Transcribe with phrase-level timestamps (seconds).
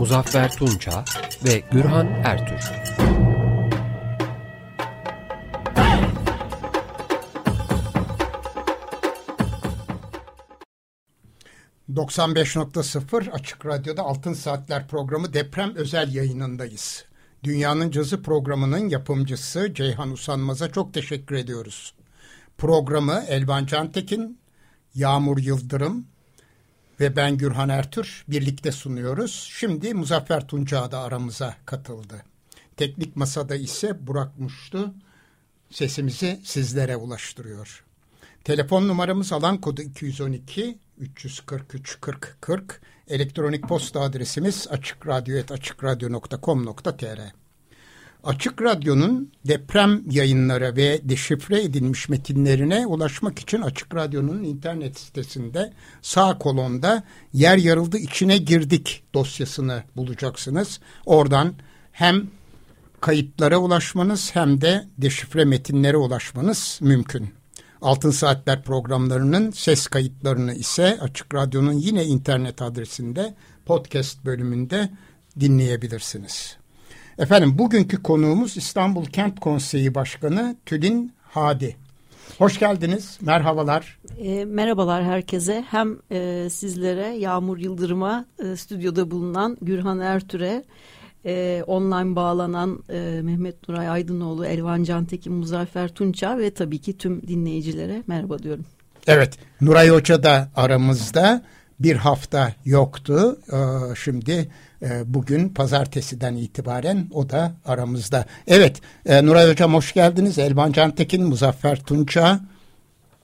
[0.00, 1.04] Muzaffer Tunça
[1.44, 2.72] ve Gürhan Ertür.
[11.94, 17.04] ...95.0 Açık Radyo'da Altın Saatler programı deprem özel yayınındayız.
[17.44, 21.94] Dünyanın Cazı programının yapımcısı Ceyhan Usanmaz'a çok teşekkür ediyoruz.
[22.58, 24.38] Programı Elvan Cantekin,
[24.94, 26.06] Yağmur Yıldırım
[27.00, 29.50] ve ben Gürhan Ertür birlikte sunuyoruz.
[29.52, 32.22] Şimdi Muzaffer Tunca da aramıza katıldı.
[32.76, 34.94] Teknik masada ise Burak Muştu
[35.70, 37.84] sesimizi sizlere ulaştırıyor.
[38.44, 42.80] Telefon numaramız alan kodu 212 343 40 40.
[43.08, 47.39] Elektronik posta adresimiz açıkradyo.com.tr
[48.24, 56.38] Açık Radyo'nun deprem yayınları ve deşifre edilmiş metinlerine ulaşmak için Açık Radyo'nun internet sitesinde sağ
[56.38, 60.80] kolonda yer yarıldı içine girdik dosyasını bulacaksınız.
[61.06, 61.54] Oradan
[61.92, 62.30] hem
[63.00, 67.30] kayıtlara ulaşmanız hem de deşifre metinlere ulaşmanız mümkün.
[67.82, 73.34] Altın Saatler programlarının ses kayıtlarını ise Açık Radyo'nun yine internet adresinde
[73.66, 74.90] podcast bölümünde
[75.40, 76.59] dinleyebilirsiniz.
[77.20, 81.76] Efendim bugünkü konuğumuz İstanbul Kent Konseyi Başkanı Tülin Hadi.
[82.38, 83.18] Hoş geldiniz.
[83.20, 83.98] Merhabalar.
[84.18, 85.64] E, merhabalar herkese.
[85.70, 90.64] Hem e, sizlere Yağmur Yıldırım'a e, stüdyoda bulunan Gürhan Ertür'e
[91.24, 97.28] e, online bağlanan e, Mehmet Nuray Aydınoğlu, Elvan Cantekin, Muzaffer Tunça ve tabii ki tüm
[97.28, 98.64] dinleyicilere merhaba diyorum.
[99.06, 101.42] Evet, Nuray Hoca da aramızda
[101.80, 103.38] bir hafta yoktu.
[103.52, 103.56] Ee,
[103.96, 104.48] şimdi
[104.82, 108.26] e, bugün pazartesiden itibaren o da aramızda.
[108.46, 110.38] Evet, e, Nuray Hocam hoş geldiniz.
[110.38, 112.40] Elvan Cantekin, Muzaffer Tunça.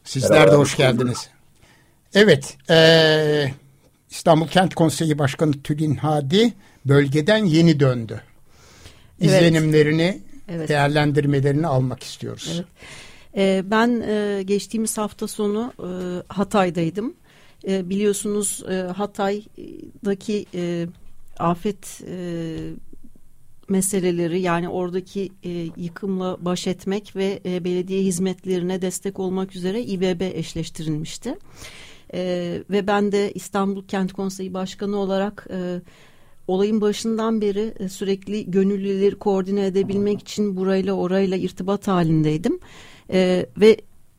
[0.05, 1.29] Sizler Merhaba, de hoş geldiniz.
[2.15, 3.53] Evet, e,
[4.11, 6.53] İstanbul Kent Konseyi Başkanı Tülin Hadi
[6.85, 8.21] bölgeden yeni döndü.
[9.21, 10.69] İzlenimlerini, evet.
[10.69, 12.53] değerlendirmelerini almak istiyoruz.
[12.55, 12.67] Evet.
[13.37, 15.89] E, ben e, geçtiğimiz hafta sonu e,
[16.29, 17.15] Hatay'daydım.
[17.67, 18.65] Biliyorsunuz
[18.97, 20.47] Hatay'daki
[21.39, 22.57] afet e,
[23.69, 30.21] meseleleri yani oradaki e, yıkımla baş etmek ve e, belediye hizmetlerine destek olmak üzere İBB
[30.21, 31.35] eşleştirilmişti.
[32.15, 32.21] E,
[32.71, 35.81] ve ben de İstanbul Kent Konseyi Başkanı olarak e,
[36.47, 42.59] olayın başından beri e, sürekli gönüllüleri koordine edebilmek için burayla orayla irtibat halindeydim.
[43.13, 43.77] E, ve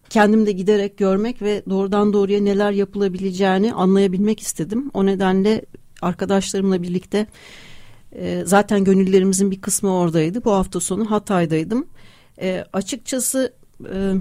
[0.09, 4.91] kendim de giderek görmek ve doğrudan doğruya neler yapılabileceğini anlayabilmek istedim.
[4.93, 5.61] O nedenle
[6.01, 7.27] arkadaşlarımla birlikte
[8.11, 10.43] e, zaten gönüllerimizin bir kısmı oradaydı.
[10.45, 11.87] Bu hafta sonu Hatay'daydım.
[12.41, 13.53] E, açıkçası
[13.93, 14.13] e,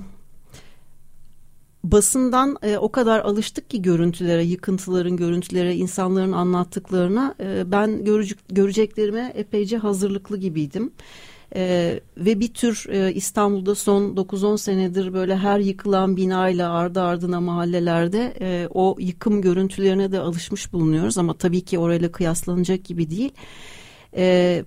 [1.85, 9.33] basından e, o kadar alıştık ki görüntülere, yıkıntıların görüntülere, insanların anlattıklarına e, ben görecek, göreceklerime
[9.37, 10.93] epeyce hazırlıklı gibiydim.
[11.55, 17.41] Ee, ve bir tür e, İstanbul'da son 9-10 senedir böyle her yıkılan binayla ardı ardına
[17.41, 23.33] mahallelerde e, o yıkım görüntülerine de alışmış bulunuyoruz ama tabii ki orayla kıyaslanacak gibi değil.
[24.17, 24.65] E,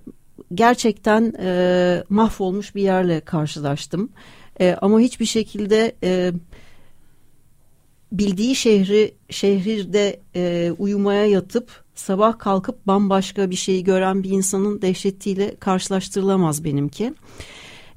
[0.54, 4.10] gerçekten e, mahvolmuş bir yerle karşılaştım.
[4.60, 6.32] E, ama hiçbir şekilde e,
[8.12, 15.56] bildiği şehri şehirde e, uyumaya yatıp sabah kalkıp bambaşka bir şeyi gören bir insanın dehşetiyle
[15.56, 17.14] karşılaştırılamaz benimki.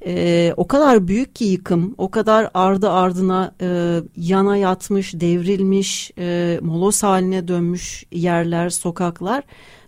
[0.05, 6.59] Ee, o kadar büyük ki yıkım, o kadar ardı ardına e, yana yatmış, devrilmiş, e,
[6.61, 9.43] molos haline dönmüş yerler, sokaklar.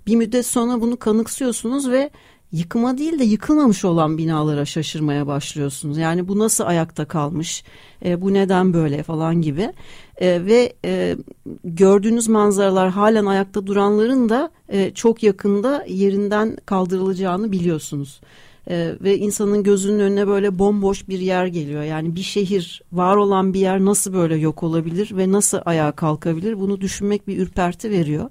[0.07, 2.09] Bir müddet sonra bunu kanıksıyorsunuz ve
[2.51, 5.97] yıkıma değil de yıkılmamış olan binalara şaşırmaya başlıyorsunuz.
[5.97, 7.63] Yani bu nasıl ayakta kalmış,
[8.05, 9.73] e, bu neden böyle falan gibi.
[10.21, 11.15] E, ve e,
[11.63, 18.21] gördüğünüz manzaralar halen ayakta duranların da e, çok yakında yerinden kaldırılacağını biliyorsunuz.
[18.69, 21.83] E, ve insanın gözünün önüne böyle bomboş bir yer geliyor.
[21.83, 26.59] Yani bir şehir, var olan bir yer nasıl böyle yok olabilir ve nasıl ayağa kalkabilir?
[26.59, 28.29] Bunu düşünmek bir ürperti veriyor.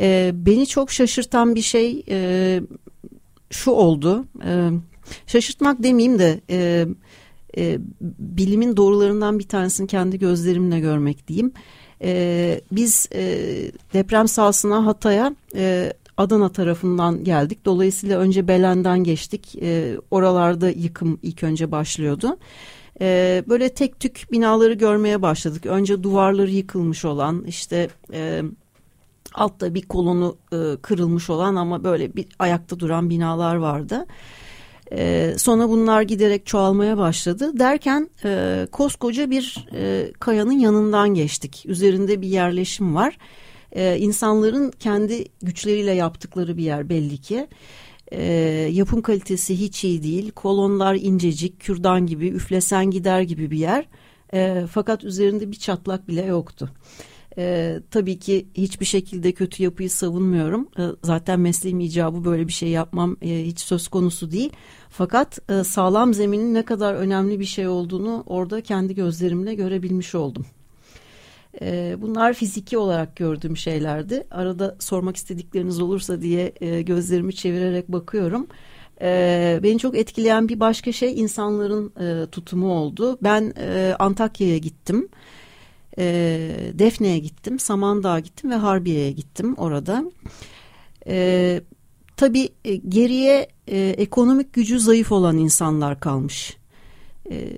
[0.00, 2.60] E, beni çok şaşırtan bir şey e,
[3.50, 4.24] şu oldu.
[4.44, 4.70] E,
[5.26, 6.86] şaşırtmak demeyeyim de e,
[7.56, 7.78] e,
[8.18, 11.52] bilimin doğrularından bir tanesini kendi gözlerimle görmek diyeyim.
[12.02, 13.22] E, biz e,
[13.92, 17.64] deprem sahasına Hatay'a e, Adana tarafından geldik.
[17.64, 19.56] Dolayısıyla önce Belen'den geçtik.
[19.62, 22.36] E, oralarda yıkım ilk önce başlıyordu.
[23.00, 25.66] E, böyle tek tük binaları görmeye başladık.
[25.66, 28.42] Önce duvarları yıkılmış olan işte e,
[29.34, 34.06] altta bir kolonu e, kırılmış olan ama böyle bir ayakta duran binalar vardı.
[34.92, 37.58] E, sonra bunlar giderek çoğalmaya başladı.
[37.58, 41.62] Derken e, koskoca bir e, kayanın yanından geçtik.
[41.66, 43.18] Üzerinde bir yerleşim var.
[43.72, 47.48] E, insanların kendi güçleriyle yaptıkları bir yer belli ki.
[48.12, 48.22] E,
[48.72, 50.30] yapım kalitesi hiç iyi değil.
[50.30, 53.86] Kolonlar incecik, kürdan gibi, üflesen gider gibi bir yer.
[54.34, 56.70] E, fakat üzerinde bir çatlak bile yoktu.
[57.38, 60.68] E, tabii ki hiçbir şekilde kötü yapıyı savunmuyorum.
[60.78, 64.50] E, zaten mesleğim icabı böyle bir şey yapmam e, hiç söz konusu değil.
[64.90, 70.46] Fakat e, sağlam zeminin ne kadar önemli bir şey olduğunu orada kendi gözlerimle görebilmiş oldum.
[71.60, 74.26] E, bunlar fiziki olarak gördüğüm şeylerdi.
[74.30, 78.46] Arada sormak istedikleriniz olursa diye e, gözlerimi çevirerek bakıyorum.
[79.00, 83.18] E, beni çok etkileyen bir başka şey insanların e, tutumu oldu.
[83.22, 85.08] Ben e, Antakya'ya gittim.
[85.98, 90.04] E, Defne'ye gittim, Samandağ'a gittim ve Harbiye'ye gittim orada.
[91.06, 91.60] E,
[92.16, 92.48] tabii
[92.88, 96.56] geriye e, ekonomik gücü zayıf olan insanlar kalmış.
[97.30, 97.48] E,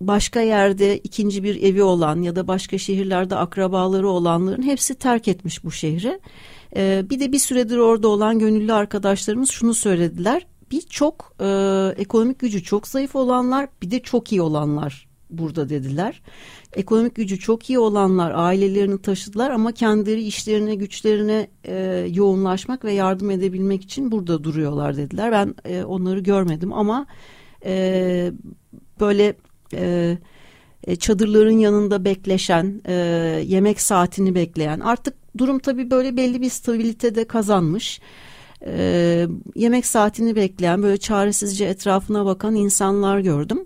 [0.00, 5.64] başka yerde ikinci bir evi olan ya da başka şehirlerde akrabaları olanların hepsi terk etmiş
[5.64, 6.20] bu şehri.
[6.76, 10.46] E, bir de bir süredir orada olan gönüllü arkadaşlarımız şunu söylediler.
[10.70, 11.46] Birçok e,
[11.96, 16.22] ekonomik gücü çok zayıf olanlar bir de çok iyi olanlar burada dediler.
[16.76, 23.30] Ekonomik gücü çok iyi olanlar ailelerini taşıdılar ama kendileri işlerine güçlerine e, yoğunlaşmak ve yardım
[23.30, 25.32] edebilmek için burada duruyorlar dediler.
[25.32, 27.06] Ben e, onları görmedim ama
[27.64, 28.32] e,
[29.00, 29.34] böyle
[29.74, 30.18] e,
[30.84, 32.94] e çadırların yanında bekleşen, e,
[33.46, 38.00] yemek saatini bekleyen artık durum tabii böyle belli bir stabilitede kazanmış.
[38.66, 43.64] E, yemek saatini bekleyen böyle çaresizce etrafına bakan insanlar gördüm.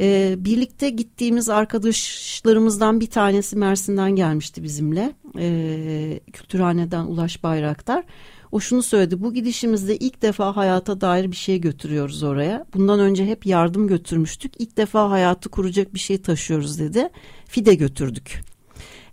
[0.00, 5.12] E, birlikte gittiğimiz arkadaşlarımızdan bir tanesi Mersin'den gelmişti bizimle.
[5.38, 8.04] E, Kültürhane'den Ulaş Bayraktar.
[8.52, 9.22] O şunu söyledi.
[9.22, 12.64] Bu gidişimizde ilk defa hayata dair bir şey götürüyoruz oraya.
[12.74, 14.52] Bundan önce hep yardım götürmüştük.
[14.58, 17.08] İlk defa hayatı kuracak bir şey taşıyoruz dedi.
[17.46, 18.55] Fide götürdük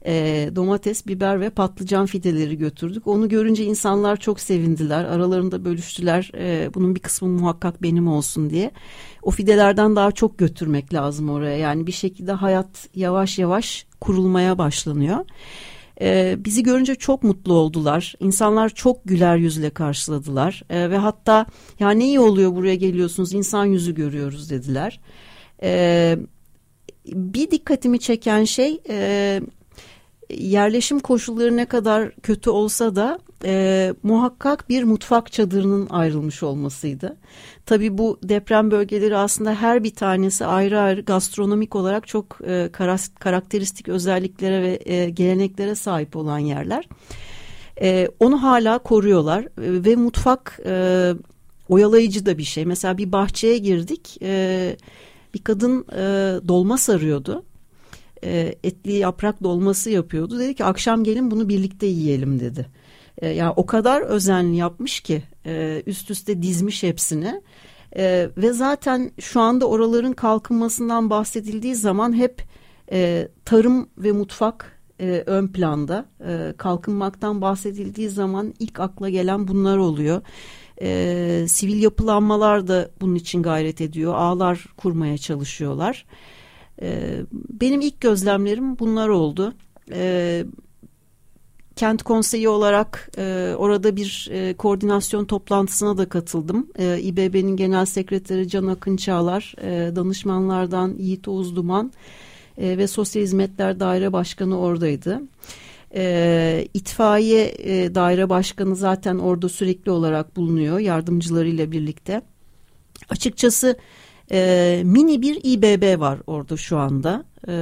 [0.05, 3.07] e, domates, biber ve patlıcan fideleri götürdük.
[3.07, 5.05] Onu görünce insanlar çok sevindiler.
[5.05, 6.31] Aralarında bölüştüler.
[6.37, 8.71] E, bunun bir kısmı muhakkak benim olsun diye.
[9.21, 11.57] O fidelerden daha çok götürmek lazım oraya.
[11.57, 15.25] Yani bir şekilde hayat yavaş yavaş kurulmaya başlanıyor.
[16.01, 18.15] Ee, bizi görünce çok mutlu oldular.
[18.19, 21.45] İnsanlar çok güler yüzle karşıladılar ee, ve hatta
[21.79, 24.99] ya ne iyi oluyor buraya geliyorsunuz insan yüzü görüyoruz dediler.
[25.63, 26.17] Ee,
[27.05, 29.41] bir dikkatimi çeken şey e,
[30.37, 37.17] yerleşim koşulları ne kadar kötü olsa da e, muhakkak bir mutfak çadırının ayrılmış olmasıydı.
[37.65, 42.69] Tabii bu deprem bölgeleri aslında her bir tanesi ayrı ayrı gastronomik olarak çok e,
[43.19, 46.87] karakteristik özelliklere ve e, geleneklere sahip olan yerler.
[47.81, 51.13] E, onu hala koruyorlar e, ve mutfak e,
[51.69, 52.65] oyalayıcı da bir şey.
[52.65, 54.75] Mesela bir bahçeye girdik, e,
[55.33, 56.01] bir kadın e,
[56.47, 57.43] dolma sarıyordu
[58.23, 60.39] e, etli yaprak dolması yapıyordu.
[60.39, 62.67] Dedi ki akşam gelin bunu birlikte yiyelim dedi.
[63.17, 67.41] E, yani o kadar özenli yapmış ki e, üst üste dizmiş hepsini.
[67.97, 72.43] E, ve zaten şu anda oraların kalkınmasından bahsedildiği zaman hep
[72.91, 76.05] e, tarım ve mutfak e, ön planda.
[76.27, 80.21] E, kalkınmaktan bahsedildiği zaman ilk akla gelen bunlar oluyor.
[80.81, 84.13] E, sivil yapılanmalar da bunun için gayret ediyor.
[84.15, 86.05] Ağlar kurmaya çalışıyorlar.
[86.81, 89.53] Ee, benim ilk gözlemlerim bunlar oldu.
[89.91, 90.45] Ee,
[91.75, 96.67] kent konseyi olarak e, orada bir e, koordinasyon toplantısına da katıldım.
[96.79, 101.91] E, İBB'nin genel sekreteri Can Akın Çağlar, e, danışmanlardan Yiğit Oğuz Duman
[102.57, 105.21] ve Sosyal Hizmetler Daire Başkanı oradaydı.
[105.95, 112.21] E, itfaiye e, daire başkanı zaten orada sürekli olarak bulunuyor yardımcılarıyla birlikte.
[113.09, 113.77] Açıkçası
[114.33, 117.23] e, mini bir İBB var orada şu anda.
[117.47, 117.55] E,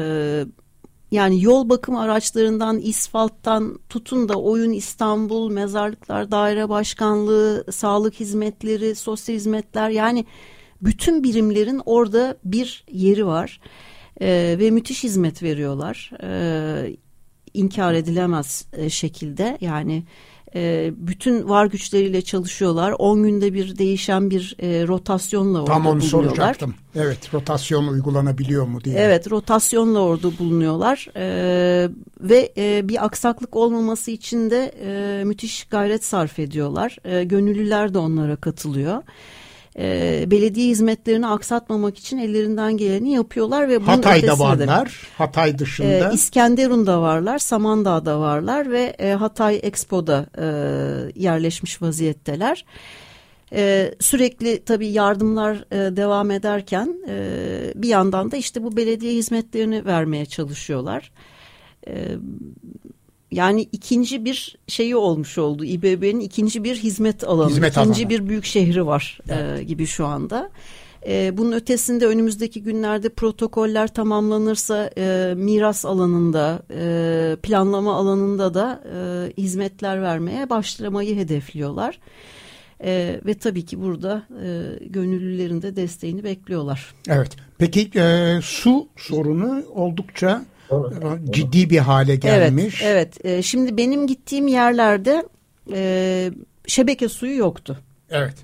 [1.12, 9.36] yani yol bakım araçlarından, isfalttan tutun da Oyun İstanbul, Mezarlıklar Daire Başkanlığı, sağlık hizmetleri, sosyal
[9.36, 10.25] hizmetler yani
[10.82, 13.60] bütün birimlerin orada bir yeri var.
[14.22, 16.12] E, ve müthiş hizmet veriyorlar.
[16.24, 16.98] E,
[17.54, 20.04] inkar edilemez e, şekilde yani
[20.55, 22.96] e, bütün var güçleriyle çalışıyorlar.
[23.00, 26.29] 10 günde bir değişen bir e, rotasyonla orada Tam onu bulunuyorlar.
[26.36, 26.75] soracaktım.
[26.96, 28.96] Evet rotasyon uygulanabiliyor mu diye.
[29.00, 31.89] Evet rotasyonla orada bulunuyorlar e,
[32.22, 36.98] ve e, bir aksaklık olmaması için de e, müthiş gayret sarf ediyorlar.
[37.05, 39.03] E, gönüllüler de onlara katılıyor.
[39.80, 45.08] E, belediye hizmetlerini aksatmamak için ellerinden geleni yapıyorlar ve bunun Hatay'da de- varlar.
[45.18, 46.10] Hatay dışında.
[46.12, 50.46] e, İskenderun'da varlar, Samandağ'da varlar ve e, Hatay Expo'da e,
[51.22, 52.66] yerleşmiş vaziyetteler.
[53.54, 57.28] E, sürekli tabii yardımlar e, devam ederken e,
[57.75, 61.12] bir yandan da işte bu belediye hizmetlerini vermeye çalışıyorlar.
[61.88, 61.94] E,
[63.32, 65.66] yani ikinci bir şeyi olmuş oldu.
[65.66, 68.10] İBB'nin ikinci bir hizmet alanı, Hizmet ikinci alanı.
[68.10, 70.50] bir büyük şehri var e, gibi şu anda.
[71.08, 79.42] E, bunun ötesinde önümüzdeki günlerde protokoller tamamlanırsa e, miras alanında, e, planlama alanında da e,
[79.42, 82.00] hizmetler vermeye başlamayı hedefliyorlar.
[82.84, 86.94] E, ve tabii ki burada e, gönüllülerin de desteğini bekliyorlar.
[87.10, 87.36] Evet.
[87.58, 92.82] Peki e, su sorunu oldukça e, ciddi bir hale gelmiş.
[92.84, 93.25] Evet, evet.
[93.40, 95.25] E, şimdi benim gittiğim yerlerde
[95.74, 96.32] e,
[96.68, 97.78] şebeke suyu yoktu.
[98.10, 98.36] Evet.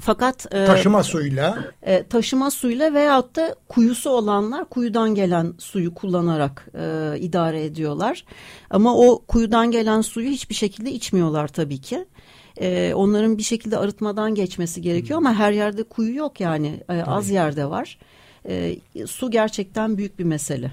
[0.00, 6.66] Fakat e, Taşıma suyuyla e, taşıma suyla veyahut da kuyusu olanlar kuyudan gelen suyu kullanarak
[6.74, 8.24] e, idare ediyorlar.
[8.70, 12.04] Ama o kuyudan gelen suyu hiçbir şekilde içmiyorlar tabii ki.
[12.60, 17.30] E, onların bir şekilde arıtmadan geçmesi gerekiyor ama her yerde kuyu yok yani E, az
[17.30, 17.98] yerde var.
[18.48, 20.70] E, su gerçekten büyük bir mesele.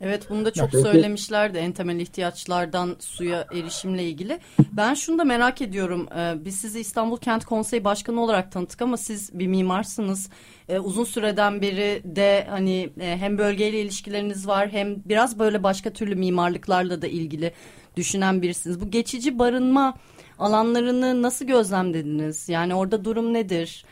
[0.00, 0.82] Evet bunu da çok Peki.
[0.82, 4.38] söylemişlerdi en temel ihtiyaçlardan suya erişimle ilgili.
[4.72, 6.08] Ben şunu da merak ediyorum.
[6.16, 10.30] Ee, Biz sizi İstanbul Kent Konseyi Başkanı olarak tanıdık ama siz bir mimarsınız.
[10.68, 15.90] Ee, Uzun süreden beri de hani e, hem bölgeyle ilişkileriniz var hem biraz böyle başka
[15.90, 17.52] türlü mimarlıklarla da ilgili
[17.96, 18.80] düşünen birisiniz.
[18.80, 19.94] Bu geçici barınma
[20.38, 22.48] alanlarını nasıl gözlemlediniz?
[22.48, 23.84] Yani orada durum nedir?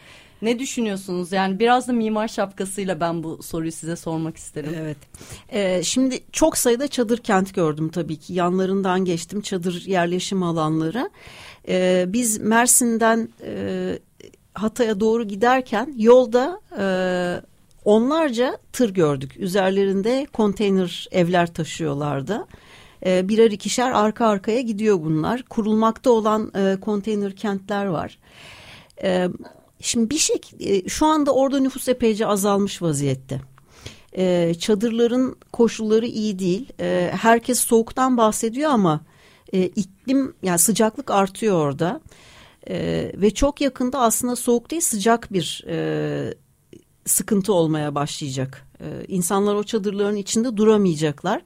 [0.42, 1.32] Ne düşünüyorsunuz?
[1.32, 4.74] Yani biraz da mimar şapkasıyla ben bu soruyu size sormak isterim.
[4.80, 4.96] Evet.
[5.48, 8.34] Ee, şimdi çok sayıda çadır kent gördüm tabii ki.
[8.34, 11.10] Yanlarından geçtim çadır yerleşim alanları.
[11.68, 13.98] Ee, biz Mersin'den e,
[14.54, 16.86] Hatay'a doğru giderken yolda e,
[17.84, 19.36] onlarca tır gördük.
[19.36, 22.46] Üzerlerinde konteyner evler taşıyorlardı.
[23.06, 25.42] E, birer ikişer arka arkaya gidiyor bunlar.
[25.42, 28.18] Kurulmakta olan e, konteyner kentler var.
[29.02, 29.28] E,
[29.80, 30.36] şimdi bir şey
[30.88, 33.40] şu anda orada nüfus epeyce azalmış vaziyette.
[34.16, 36.68] E, çadırların koşulları iyi değil.
[36.80, 39.00] E, herkes soğuktan bahsediyor ama
[39.52, 42.00] e, iklim yani sıcaklık artıyor orada.
[42.70, 46.34] E, ve çok yakında aslında soğuk değil sıcak bir e,
[47.04, 48.66] sıkıntı olmaya başlayacak.
[48.80, 51.42] E, insanlar o çadırların içinde duramayacaklar.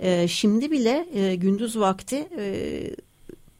[0.00, 2.44] E, şimdi bile e, gündüz vakti e,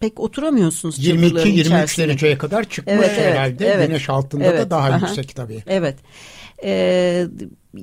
[0.05, 2.09] pek oturamıyorsunuz çadırların 22-23 içerisinde.
[2.09, 3.67] dereceye kadar çıkmış Evet, herhalde.
[3.67, 3.89] evet.
[3.89, 4.97] Güneş altında da Evet, daha aha.
[5.07, 5.63] yüksek tabii.
[5.67, 5.97] Evet.
[6.65, 7.27] Ee,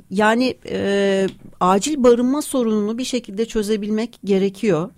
[0.09, 1.27] yani e,
[1.59, 4.89] acil barınma sorununu bir şekilde çözebilmek gerekiyor.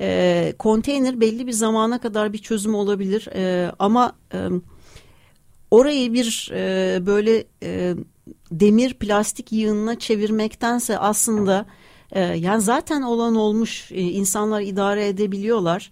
[0.00, 4.38] Ee, konteyner belli bir zamana kadar bir çözüm olabilir Ee, ama e,
[5.70, 7.94] orayı bir e, böyle e,
[8.50, 11.66] demir plastik yığınına çevirmektense aslında
[12.12, 15.90] e, yani zaten olan olmuş e, insanlar idare edebiliyorlar.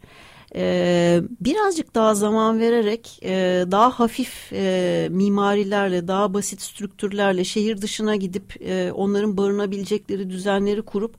[0.56, 8.16] Ee, birazcık daha zaman vererek e, daha hafif e, mimarilerle daha basit strüktürlerle şehir dışına
[8.16, 11.14] gidip e, onların barınabilecekleri düzenleri kurup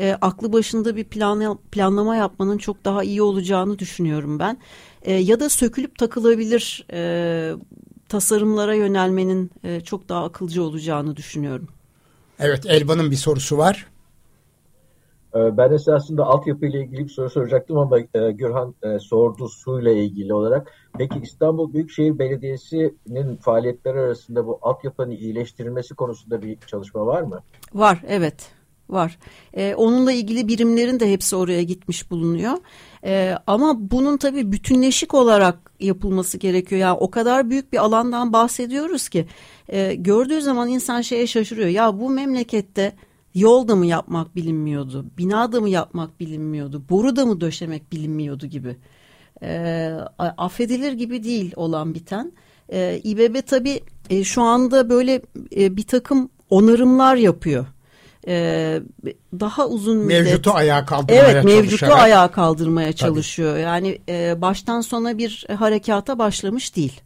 [0.00, 4.58] e, aklı başında bir plan, planlama yapmanın çok daha iyi olacağını düşünüyorum ben.
[5.02, 7.52] E, ya da sökülüp takılabilir e,
[8.08, 11.68] tasarımlara yönelmenin e, çok daha akılcı olacağını düşünüyorum.
[12.38, 13.86] Evet Elvan'ın bir sorusu var.
[15.34, 20.34] Ee, Ben esasında altyapıyla ilgili bir soru soracaktım ama e, Gürhan e, sordu suyla ilgili
[20.34, 20.72] olarak.
[20.98, 27.40] Peki İstanbul Büyükşehir Belediyesi'nin faaliyetleri arasında bu altyapının iyileştirilmesi konusunda bir çalışma var mı?
[27.74, 28.54] Var evet
[28.88, 29.18] var.
[29.54, 32.52] Ee, onunla ilgili birimlerin de hepsi oraya gitmiş bulunuyor.
[33.04, 36.80] Ee, ama bunun tabii bütünleşik olarak yapılması gerekiyor.
[36.80, 39.26] Yani o kadar büyük bir alandan bahsediyoruz ki
[39.68, 41.68] e, gördüğü zaman insan şeye şaşırıyor.
[41.68, 42.92] Ya bu memlekette
[43.34, 48.46] yol da mı yapmak bilinmiyordu, bina da mı yapmak bilinmiyordu, boru da mı döşemek bilinmiyordu
[48.46, 48.76] gibi.
[49.42, 52.32] E, affedilir gibi değil olan biten.
[52.68, 55.22] E, İBB tabii e, şu anda böyle
[55.56, 57.66] e, bir takım onarımlar yapıyor.
[58.28, 58.80] E,
[59.40, 60.24] daha uzun müddet.
[60.24, 63.56] Mevcutu ayağa kaldırmaya Evet mevcutu ayağa kaldırmaya çalışıyor.
[63.56, 67.00] Yani e, baştan sona bir harekata başlamış değil.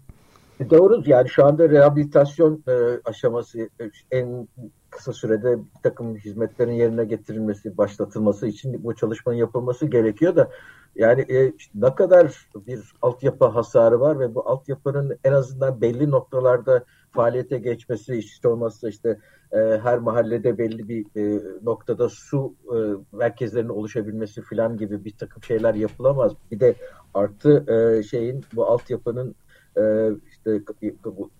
[0.60, 2.72] E, Doğru yani şu anda rehabilitasyon e,
[3.04, 4.48] aşaması e, en
[4.90, 10.50] kısa sürede bir takım hizmetlerin yerine getirilmesi, başlatılması için bu çalışmanın yapılması gerekiyor da
[10.96, 16.10] yani e, işte ne kadar bir altyapı hasarı var ve bu altyapının en azından belli
[16.10, 19.18] noktalarda faaliyete geçmesi, işte olmazsa işte
[19.52, 22.76] e, her mahallede belli bir e, noktada su e,
[23.16, 26.32] merkezlerinin oluşabilmesi falan gibi bir takım şeyler yapılamaz.
[26.50, 26.74] Bir de
[27.14, 29.34] artı e, şeyin bu altyapının
[29.76, 30.10] e,
[30.56, 30.92] işte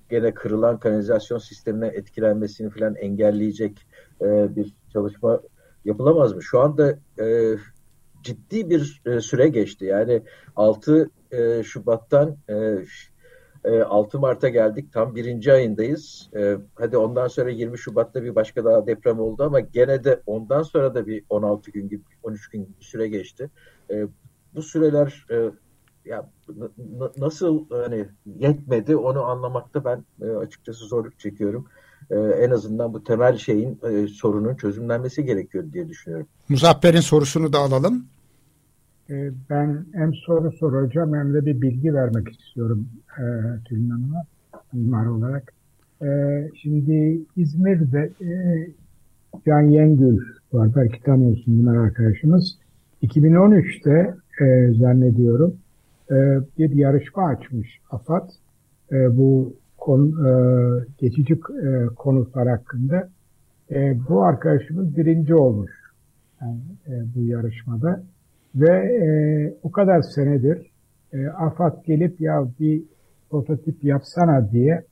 [0.09, 3.87] gene kırılan kanalizasyon sistemine etkilenmesini falan engelleyecek
[4.21, 5.41] e, bir çalışma
[5.85, 6.43] yapılamaz mı?
[6.43, 7.57] Şu anda e,
[8.23, 9.85] ciddi bir e, süre geçti.
[9.85, 10.23] Yani
[10.57, 14.93] 6 e, Şubat'tan e, 6 e, Mart'a geldik.
[14.93, 16.31] Tam birinci ayındayız.
[16.37, 20.63] E, hadi ondan sonra 20 Şubat'ta bir başka daha deprem oldu ama gene de ondan
[20.63, 23.51] sonra da bir 16 gün gibi 13 gün gibi süre geçti.
[23.91, 24.07] E,
[24.55, 25.27] bu süreler
[26.09, 26.31] ya
[27.19, 28.07] nasıl hani
[28.39, 31.67] yetmedi onu anlamakta ben açıkçası zorluk çekiyorum.
[32.11, 36.27] en azından bu temel şeyin sorunun çözümlenmesi gerekiyor diye düşünüyorum.
[36.49, 38.05] Muzaffer'in sorusunu da alalım.
[39.11, 42.89] Ee, ben hem soru soracağım hem de bir bilgi vermek istiyorum
[43.19, 43.25] e,
[43.65, 44.25] Tülin Hanım'a
[44.73, 45.53] mimar olarak.
[46.03, 46.09] E,
[46.63, 48.31] şimdi İzmir'de e,
[49.47, 50.19] Can Yengül
[50.53, 50.69] var.
[50.77, 52.59] Belki tanıyorsun mimar arkadaşımız.
[53.03, 55.57] 2013'te e, zannediyorum
[56.11, 56.15] e,
[56.59, 58.29] bir yarışma açmış AFAD.
[58.93, 60.33] E, bu konu, e,
[60.99, 63.09] geçici e, konutlar hakkında.
[64.09, 65.73] Bu arkadaşımız birinci olmuş
[66.41, 66.61] yani,
[67.17, 68.03] bu yarışmada.
[68.55, 70.71] Ve o kadar senedir
[71.13, 72.83] e, AFAD gelip ya bir
[73.31, 74.85] prototip yapsana diye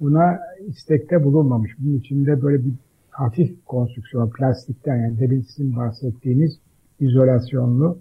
[0.00, 1.72] buna istekte bulunmamış.
[1.78, 2.72] Bunun içinde böyle bir
[3.10, 6.58] hafif konstrüksiyon plastikten yani demin sizin bahsettiğiniz
[7.00, 7.98] izolasyonlu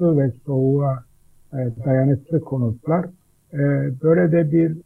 [0.00, 1.04] ve soğuğa
[1.52, 3.06] e, dayanıklı konutlar.
[3.52, 3.58] E,
[4.02, 4.76] böyle de bir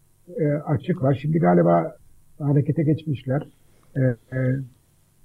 [0.40, 1.18] e, açık var.
[1.22, 1.96] Şimdi galiba
[2.38, 3.46] harekete geçmişler.
[3.96, 4.16] E, e,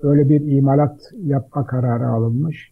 [0.03, 2.71] böyle bir imalat yapma kararı alınmış.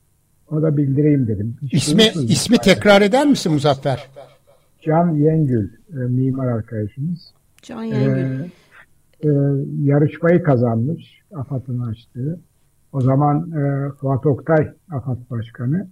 [0.51, 1.57] Onu da bildireyim dedim.
[1.61, 4.09] Hiç ismi ismi tekrar eder misin Muzaffer?
[4.81, 7.33] Can Yengül, e, mimar arkadaşımız.
[7.61, 8.19] Can Yengül.
[8.19, 8.49] E,
[9.23, 9.29] e,
[9.83, 12.39] yarışmayı kazanmış, AFAD'ın açtığı.
[12.93, 15.87] O zaman e, Fuat Oktay AFAD Başkanı.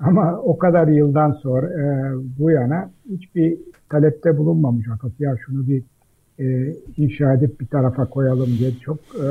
[0.00, 3.58] Ama o kadar yıldan sonra e, bu yana hiçbir
[3.88, 5.10] talepte bulunmamış AFAD.
[5.18, 5.82] Ya şunu bir
[6.38, 9.26] e, inşa edip bir tarafa koyalım diye çok e,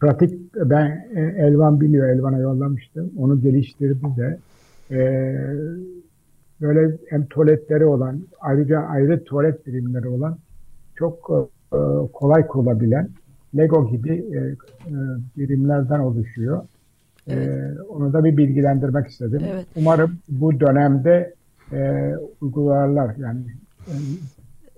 [0.00, 3.10] pratik ben e, Elvan biliyor Elvan'a yollamıştım.
[3.18, 4.38] Onu geliştirdi de
[4.90, 5.00] e,
[6.60, 10.38] böyle hem tuvaletleri olan ayrıca ayrı tuvalet birimleri olan
[10.94, 11.30] çok
[11.72, 11.78] e,
[12.12, 13.08] kolay kurulabilen
[13.56, 14.56] Lego gibi e, e,
[15.36, 16.62] birimlerden oluşuyor.
[17.26, 17.48] E, evet.
[17.48, 19.42] E, onu da bir bilgilendirmek istedim.
[19.52, 19.66] Evet.
[19.76, 21.34] Umarım bu dönemde
[21.72, 23.40] e, uygularlar yani
[23.86, 23.94] e,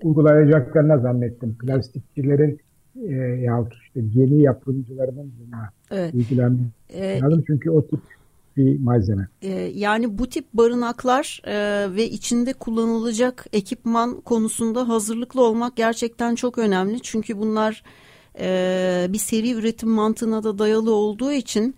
[0.03, 1.57] uygulayacaklarına zannettim.
[1.59, 2.61] Plastikçilerin
[3.03, 6.15] e, yahut işte yeni yapımcılarının buna evet.
[6.15, 8.01] ilgilenmesi ee, Çünkü o tip
[8.57, 9.29] bir malzeme.
[9.43, 11.55] E, yani bu tip barınaklar e,
[11.95, 17.01] ve içinde kullanılacak ekipman konusunda hazırlıklı olmak gerçekten çok önemli.
[17.01, 17.83] Çünkü bunlar
[18.39, 21.75] e, bir seri üretim mantığına da dayalı olduğu için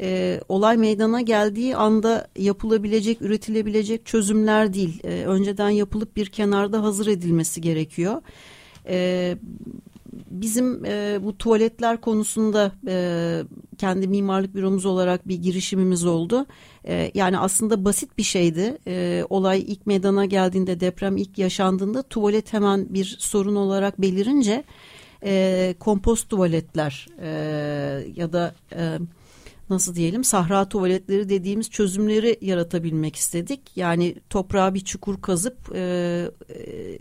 [0.00, 5.00] e, olay meydana geldiği anda yapılabilecek, üretilebilecek çözümler değil.
[5.04, 8.22] E, önceden yapılıp bir kenarda hazır edilmesi gerekiyor.
[8.88, 9.36] E,
[10.30, 13.42] bizim e, bu tuvaletler konusunda e,
[13.78, 16.46] kendi mimarlık büromuz olarak bir girişimimiz oldu.
[16.88, 18.78] E, yani aslında basit bir şeydi.
[18.86, 24.64] E, olay ilk meydana geldiğinde deprem ilk yaşandığında tuvalet hemen bir sorun olarak belirince
[25.24, 27.28] e, kompost tuvaletler e,
[28.16, 28.98] ya da e,
[29.70, 33.60] nasıl diyelim sahra tuvaletleri dediğimiz çözümleri yaratabilmek istedik.
[33.76, 35.80] Yani toprağa bir çukur kazıp e,
[36.50, 36.98] e,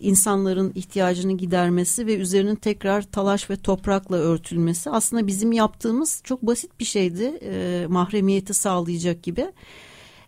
[0.00, 6.80] insanların ihtiyacını gidermesi ve üzerinin tekrar talaş ve toprakla örtülmesi aslında bizim yaptığımız çok basit
[6.80, 9.52] bir şeydi e, mahremiyeti sağlayacak gibi.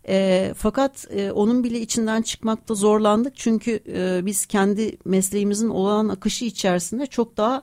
[0.08, 6.44] E, fakat e, onun bile içinden çıkmakta zorlandık çünkü e, biz kendi mesleğimizin olan akışı
[6.44, 7.62] içerisinde çok daha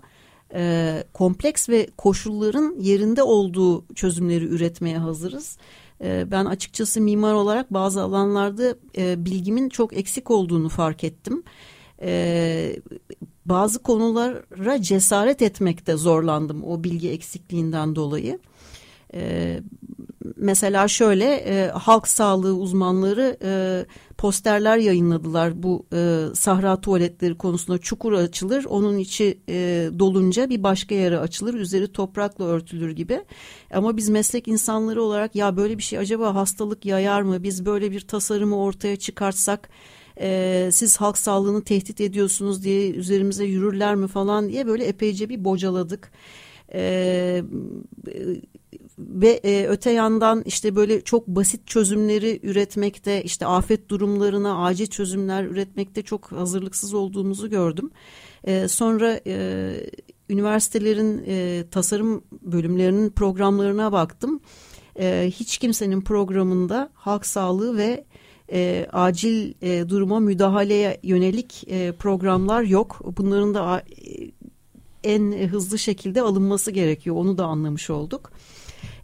[0.53, 5.57] e, kompleks ve koşulların yerinde olduğu çözümleri üretmeye hazırız.
[6.03, 11.43] E, ben açıkçası mimar olarak bazı alanlarda e, bilgimin çok eksik olduğunu fark ettim
[12.01, 12.75] e,
[13.45, 18.39] bazı konulara cesaret etmekte zorlandım o bilgi eksikliğinden dolayı.
[19.13, 19.59] E,
[20.35, 23.85] mesela şöyle e, halk sağlığı uzmanları e,
[24.17, 25.63] posterler yayınladılar.
[25.63, 31.53] Bu e, sahra tuvaletleri konusunda çukur açılır onun içi e, dolunca bir başka yere açılır
[31.53, 33.25] üzeri toprakla örtülür gibi.
[33.73, 37.43] Ama biz meslek insanları olarak ya böyle bir şey acaba hastalık yayar mı?
[37.43, 39.69] Biz böyle bir tasarımı ortaya çıkartsak
[40.21, 44.07] e, siz halk sağlığını tehdit ediyorsunuz diye üzerimize yürürler mi?
[44.07, 46.11] falan diye böyle epeyce bir bocaladık.
[46.73, 47.43] E,
[49.09, 55.43] ve e, öte yandan işte böyle çok basit çözümleri üretmekte işte afet durumlarına acil çözümler
[55.43, 57.91] üretmekte çok hazırlıksız olduğumuzu gördüm.
[58.43, 59.73] E, sonra e,
[60.29, 64.39] üniversitelerin e, tasarım bölümlerinin programlarına baktım.
[64.99, 68.05] E, hiç kimsenin programında halk sağlığı ve
[68.51, 73.01] e, acil e, duruma müdahaleye yönelik e, programlar yok.
[73.17, 74.31] Bunların da e,
[75.03, 77.15] en hızlı şekilde alınması gerekiyor.
[77.15, 78.31] Onu da anlamış olduk.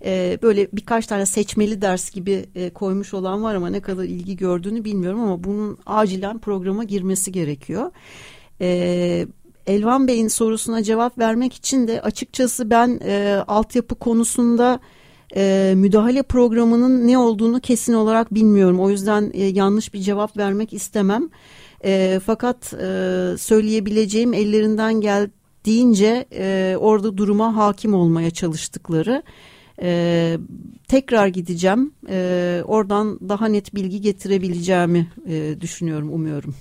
[0.05, 4.37] E, böyle birkaç tane seçmeli ders gibi e, koymuş olan var ama ne kadar ilgi
[4.37, 7.91] gördüğünü bilmiyorum ama bunun acilen programa girmesi gerekiyor.
[8.61, 9.27] E,
[9.67, 14.79] Elvan Bey'in sorusuna cevap vermek için de açıkçası ben e, altyapı konusunda
[15.35, 18.79] e, müdahale programının ne olduğunu kesin olarak bilmiyorum.
[18.79, 21.29] O yüzden e, yanlış bir cevap vermek istemem.
[21.85, 22.87] E, fakat e,
[23.37, 29.23] söyleyebileceğim ellerinden geldiğince e, orada duruma hakim olmaya çalıştıkları.
[29.81, 30.37] E,
[30.87, 31.93] tekrar gideceğim.
[32.09, 36.55] E, oradan daha net bilgi getirebileceğimi e, düşünüyorum, umuyorum.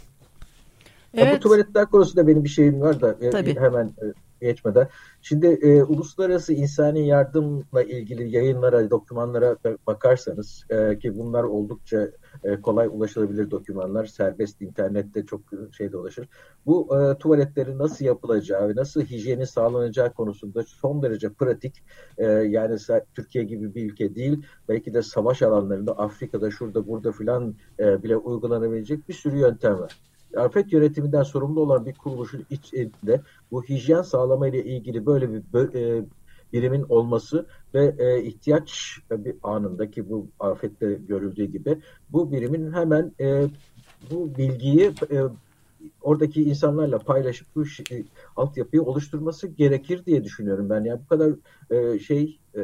[1.14, 1.26] Evet.
[1.26, 3.56] Ya bu tuvaletler konusunda benim bir şeyim var da e, Tabii.
[3.56, 4.88] hemen e, geçmeden.
[5.22, 12.08] Şimdi e, uluslararası insani yardımla ilgili yayınlara, dokümanlara bakarsanız e, ki bunlar oldukça
[12.44, 14.04] e, kolay ulaşılabilir dokümanlar.
[14.06, 15.40] Serbest internette çok
[15.72, 16.28] şey dolaşır.
[16.66, 21.82] Bu e, tuvaletlerin nasıl yapılacağı ve nasıl hijyeni sağlanacağı konusunda son derece pratik.
[22.18, 22.78] E, yani
[23.14, 24.42] Türkiye gibi bir ülke değil.
[24.68, 29.96] Belki de savaş alanlarında Afrika'da şurada burada filan e, bile uygulanabilecek bir sürü yöntem var
[30.36, 33.20] afet yönetiminden sorumlu olan bir kuruluşun içinde
[33.50, 36.04] bu hijyen sağlama ile ilgili böyle bir e,
[36.52, 41.78] birimin olması ve e, ihtiyaç bir anındaki bu afette görüldüğü gibi
[42.10, 43.48] bu birimin hemen e,
[44.10, 45.20] bu bilgiyi e,
[46.02, 48.04] oradaki insanlarla paylaşıp bu şey,
[48.36, 50.84] altyapıyı oluşturması gerekir diye düşünüyorum ben.
[50.84, 51.32] Yani bu kadar
[51.70, 52.60] e, şey e,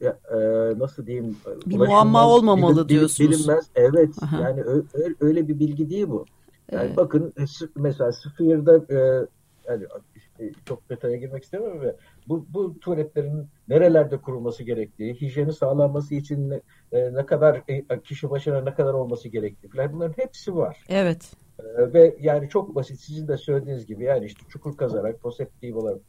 [0.00, 3.30] e, nasıl diyeyim bir muamma olmamalı bilin, diyorsunuz.
[3.30, 3.66] Bilinmez.
[3.74, 4.14] Evet.
[4.22, 4.40] Aha.
[4.40, 6.26] Yani öyle, öyle bir bilgi değil bu.
[6.72, 6.96] Yani evet.
[6.96, 7.44] bakın e,
[7.76, 9.26] mesela Sphere'da e,
[9.68, 10.29] yani e,
[10.64, 11.96] çok detaya girmek istemiyorum ve
[12.28, 16.60] bu, bu tuvaletlerin nerelerde kurulması gerektiği, hijyeni sağlanması için ne,
[16.92, 20.82] e, ne kadar e, kişi başına ne kadar olması gerektiği falan bunların hepsi var.
[20.88, 21.32] Evet.
[21.58, 26.00] E, ve yani çok basit sizin de söylediğiniz gibi yani işte çukur kazarak, poseptif olarak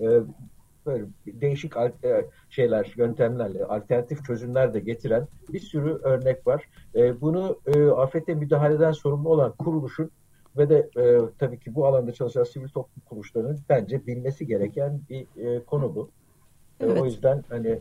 [0.00, 0.06] e,
[0.86, 6.64] böyle değişik e, şeyler, yöntemlerle, alternatif çözümler de getiren bir sürü örnek var.
[6.94, 10.10] E, bunu e, afete müdahaleden sorumlu olan kuruluşun
[10.56, 10.90] ve de
[11.38, 15.26] tabii ki bu alanda çalışan sivil toplum kuruluşlarının bence bilmesi gereken bir
[15.60, 16.10] konu bu.
[16.80, 17.00] Evet.
[17.00, 17.78] O yüzden hani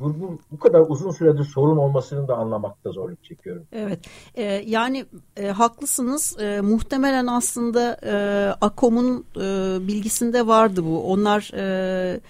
[0.00, 3.62] bu, bu, bu kadar uzun süredir sorun olmasını da anlamakta zorluk çekiyorum.
[3.72, 3.98] Evet
[4.34, 8.14] e, yani e, haklısınız e, muhtemelen aslında e,
[8.60, 9.40] AKOM'un e,
[9.88, 12.20] bilgisinde vardı bu onlar e,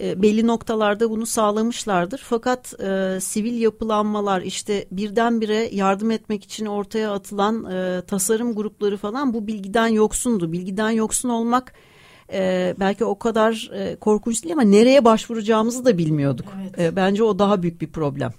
[0.00, 7.12] e, belli noktalarda bunu sağlamışlardır fakat e, sivil yapılanmalar işte birdenbire yardım etmek için ortaya
[7.12, 11.72] atılan e, tasarım grupları falan bu bilgiden yoksundu bilgiden yoksun olmak
[12.32, 16.46] e, belki o kadar e, korkunç değil ama nereye başvuracağımızı da bilmiyorduk.
[16.62, 16.78] Evet.
[16.78, 18.32] E, bence o daha büyük bir problem.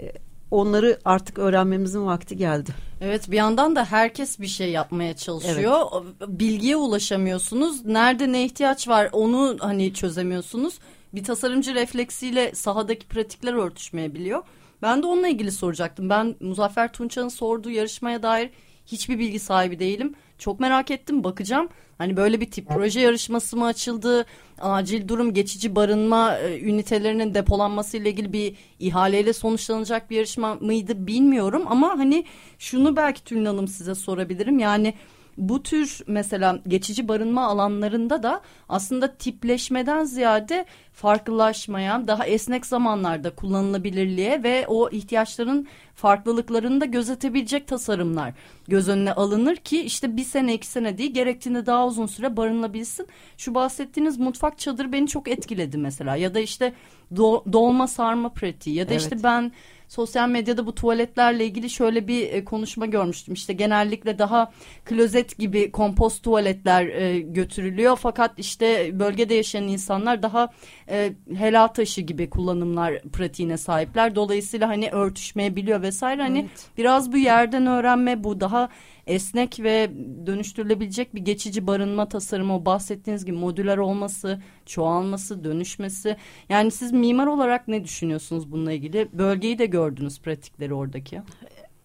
[0.00, 0.12] E,
[0.50, 2.70] onları artık öğrenmemizin vakti geldi.
[3.00, 5.80] Evet bir yandan da herkes bir şey yapmaya çalışıyor.
[5.92, 6.28] Evet.
[6.28, 7.84] Bilgiye ulaşamıyorsunuz.
[7.84, 10.78] Nerede ne ihtiyaç var onu hani çözemiyorsunuz.
[11.14, 14.42] Bir tasarımcı refleksiyle sahadaki pratikler örtüşmeyebiliyor.
[14.82, 16.10] Ben de onunla ilgili soracaktım.
[16.10, 18.50] Ben Muzaffer Tunçan'ın sorduğu yarışmaya dair
[18.86, 20.14] hiçbir bilgi sahibi değilim.
[20.38, 21.68] Çok merak ettim bakacağım.
[21.98, 24.26] Hani böyle bir tip proje yarışması mı açıldı?
[24.60, 31.06] Acil durum geçici barınma e, ünitelerinin depolanması ile ilgili bir ihaleyle sonuçlanacak bir yarışma mıydı
[31.06, 32.24] bilmiyorum ama hani
[32.58, 34.58] şunu belki Tülin Hanım size sorabilirim.
[34.58, 34.94] Yani
[35.38, 44.42] bu tür mesela geçici barınma alanlarında da aslında tipleşmeden ziyade farklılaşmaya, daha esnek zamanlarda kullanılabilirliğe
[44.42, 48.34] ve o ihtiyaçların farklılıklarını da gözetebilecek tasarımlar
[48.68, 53.06] göz önüne alınır ki işte bir sene iki sene değil gerektiğinde daha uzun süre barınabilsin.
[53.36, 56.72] Şu bahsettiğiniz mutfak çadır beni çok etkiledi mesela ya da işte
[57.16, 59.02] do, dolma sarma pratiği ya da evet.
[59.02, 59.52] işte ben
[59.88, 63.34] sosyal medyada bu tuvaletlerle ilgili şöyle bir e, konuşma görmüştüm.
[63.34, 64.52] İşte genellikle daha
[64.84, 67.96] klozet gibi kompost tuvaletler e, götürülüyor.
[67.96, 70.48] Fakat işte bölgede yaşayan insanlar daha
[70.90, 74.14] e, helal taşı gibi kullanımlar pratiğine sahipler.
[74.14, 76.22] Dolayısıyla hani örtüşmeyebiliyor vesaire.
[76.22, 76.70] Hani evet.
[76.78, 78.68] biraz bu yerden öğrenme bu daha
[79.06, 79.90] esnek ve
[80.26, 86.16] dönüştürülebilecek bir geçici barınma tasarımı o bahsettiğiniz gibi modüler olması, çoğalması, dönüşmesi.
[86.48, 89.08] Yani siz mimar olarak ne düşünüyorsunuz bununla ilgili?
[89.12, 91.22] Bölgeyi de gördünüz pratikleri oradaki.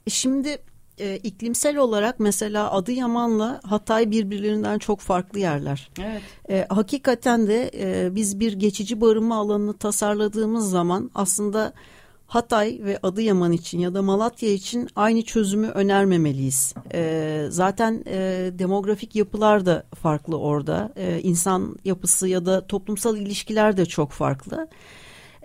[0.08, 0.58] Şimdi
[1.00, 5.90] e, iklimsel olarak mesela Adıyaman'la Hatay birbirlerinden çok farklı yerler.
[6.00, 6.22] Evet.
[6.50, 11.74] E, hakikaten de e, biz bir geçici barınma alanını tasarladığımız zaman aslında
[12.32, 16.74] Hatay ve Adıyaman için ya da Malatya için aynı çözümü önermemeliyiz.
[16.94, 20.94] E, zaten e, demografik yapılar da farklı orada.
[20.96, 24.67] E, insan yapısı ya da toplumsal ilişkiler de çok farklı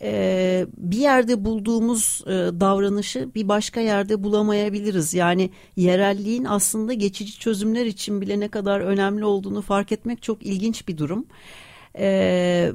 [0.03, 5.15] e, bir yerde bulduğumuz e, davranışı bir başka yerde bulamayabiliriz.
[5.15, 10.89] Yani yerelliğin aslında geçici çözümler için bile ne kadar önemli olduğunu fark etmek çok ilginç
[10.89, 11.27] bir durum.
[11.99, 12.73] E,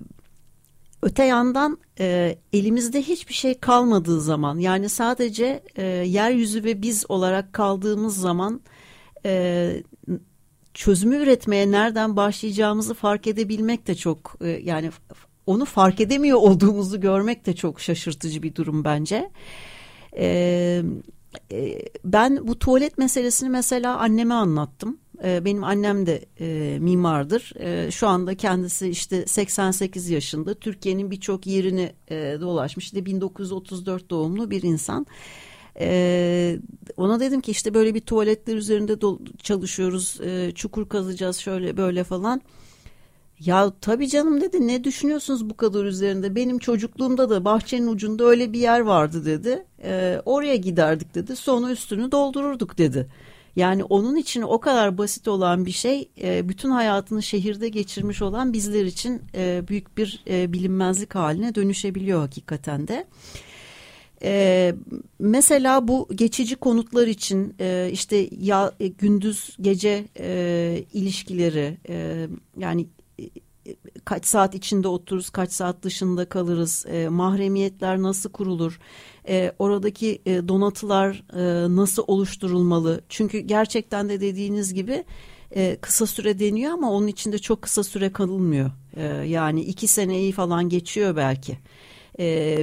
[1.01, 7.53] öte yandan e, elimizde hiçbir şey kalmadığı zaman yani sadece e, yeryüzü ve biz olarak
[7.53, 8.61] kaldığımız zaman
[9.25, 9.83] e,
[10.73, 14.91] çözümü üretmeye nereden başlayacağımızı fark edebilmek de çok e, yani
[15.45, 19.31] onu fark edemiyor olduğumuzu görmek de çok şaşırtıcı bir durum bence.
[20.17, 20.83] Ee,
[21.51, 24.97] e, ben bu tuvalet meselesini mesela anneme anlattım.
[25.23, 27.53] Ee, benim annem de e, mimardır.
[27.59, 30.53] E, şu anda kendisi işte 88 yaşında.
[30.53, 32.85] Türkiye'nin birçok yerini e, dolaşmış.
[32.85, 35.05] İşte 1934 doğumlu bir insan.
[35.79, 36.59] Ee,
[36.97, 38.95] ona dedim ki işte böyle bir tuvaletler üzerinde
[39.43, 40.21] çalışıyoruz.
[40.21, 42.41] E, çukur kazacağız şöyle böyle falan.
[43.39, 46.35] Ya tabii canım dedi ne düşünüyorsunuz bu kadar üzerinde?
[46.35, 49.65] Benim çocukluğumda da bahçenin ucunda öyle bir yer vardı dedi.
[49.83, 51.35] E, oraya giderdik dedi.
[51.35, 53.07] Sonra üstünü doldururduk dedi.
[53.55, 58.53] Yani onun için o kadar basit olan bir şey e, bütün hayatını şehirde geçirmiş olan
[58.53, 63.07] bizler için e, büyük bir e, bilinmezlik haline dönüşebiliyor hakikaten de.
[64.23, 64.75] Ee,
[65.19, 72.87] mesela bu geçici konutlar için e, işte ya gündüz gece e, ilişkileri e, yani
[74.05, 78.79] kaç saat içinde otururuz, kaç saat dışında kalırız, e, mahremiyetler nasıl kurulur,
[79.27, 83.01] e, oradaki e, donatılar e, nasıl oluşturulmalı?
[83.09, 85.03] Çünkü gerçekten de dediğiniz gibi
[85.55, 88.71] e, kısa süre deniyor ama onun içinde çok kısa süre kalınmıyor.
[88.95, 91.57] E, yani iki seneyi falan geçiyor belki.
[92.19, 92.57] E,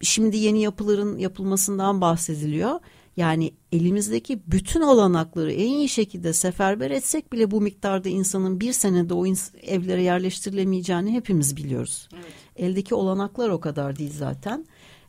[0.00, 2.80] şimdi yeni yapıların yapılmasından bahsediliyor.
[3.16, 9.14] Yani elimizdeki bütün olanakları en iyi şekilde seferber etsek bile bu miktarda insanın bir senede
[9.14, 9.26] o
[9.62, 12.08] evlere yerleştirilemeyeceğini hepimiz biliyoruz.
[12.14, 12.24] Evet.
[12.56, 14.66] Eldeki olanaklar o kadar değil zaten.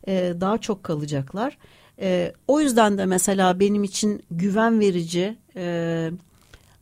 [0.08, 1.58] Ee, daha çok kalacaklar.
[2.00, 6.10] Ee, o yüzden de mesela benim için güven verici, e,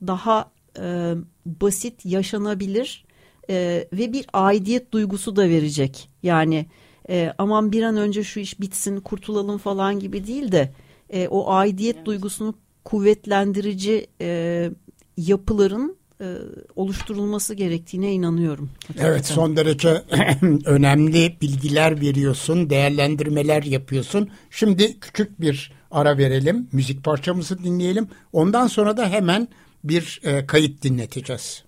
[0.07, 1.15] daha e,
[1.47, 3.05] basit, yaşanabilir
[3.51, 6.09] e, ve bir aidiyet duygusu da verecek.
[6.23, 6.67] Yani
[7.09, 10.73] e, aman bir an önce şu iş bitsin, kurtulalım falan gibi değil de
[11.11, 12.07] e, o aidiyet evet.
[12.07, 14.71] duygusunu kuvvetlendirici e,
[15.17, 16.37] yapıların e,
[16.77, 18.71] oluşturulması gerektiğine inanıyorum.
[18.87, 19.11] Hakikaten.
[19.11, 20.03] Evet son derece
[20.65, 24.31] önemli bilgiler veriyorsun, değerlendirmeler yapıyorsun.
[24.51, 28.09] Şimdi küçük bir ara verelim, müzik parçamızı dinleyelim.
[28.33, 29.49] Ondan sonra da hemen
[29.85, 31.65] bir e, kayıt dinleteceğiz.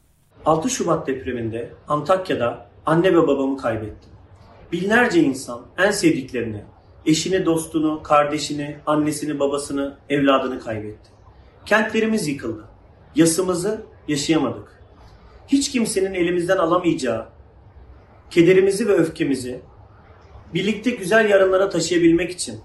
[0.47, 4.11] 6 Şubat depreminde Antakya'da anne ve babamı kaybettim.
[4.73, 6.63] Binlerce insan en sevdiklerini,
[7.07, 11.11] eşini, dostunu, kardeşini, annesini, babasını, evladını kaybetti.
[11.67, 12.65] Kentlerimiz yıkıldı.
[13.15, 14.83] Yasımızı yaşayamadık.
[15.49, 17.27] Hiç kimsenin elimizden alamayacağı
[18.31, 19.61] kederimizi ve öfkemizi
[20.55, 22.61] birlikte güzel yarınlara taşıyabilmek için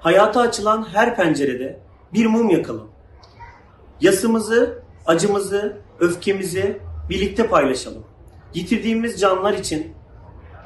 [0.00, 1.80] hayata açılan her pencerede
[2.12, 2.88] bir mum yakalım.
[4.00, 8.04] Yasımızı, acımızı, öfkemizi birlikte paylaşalım.
[8.54, 9.92] Yitirdiğimiz canlar için,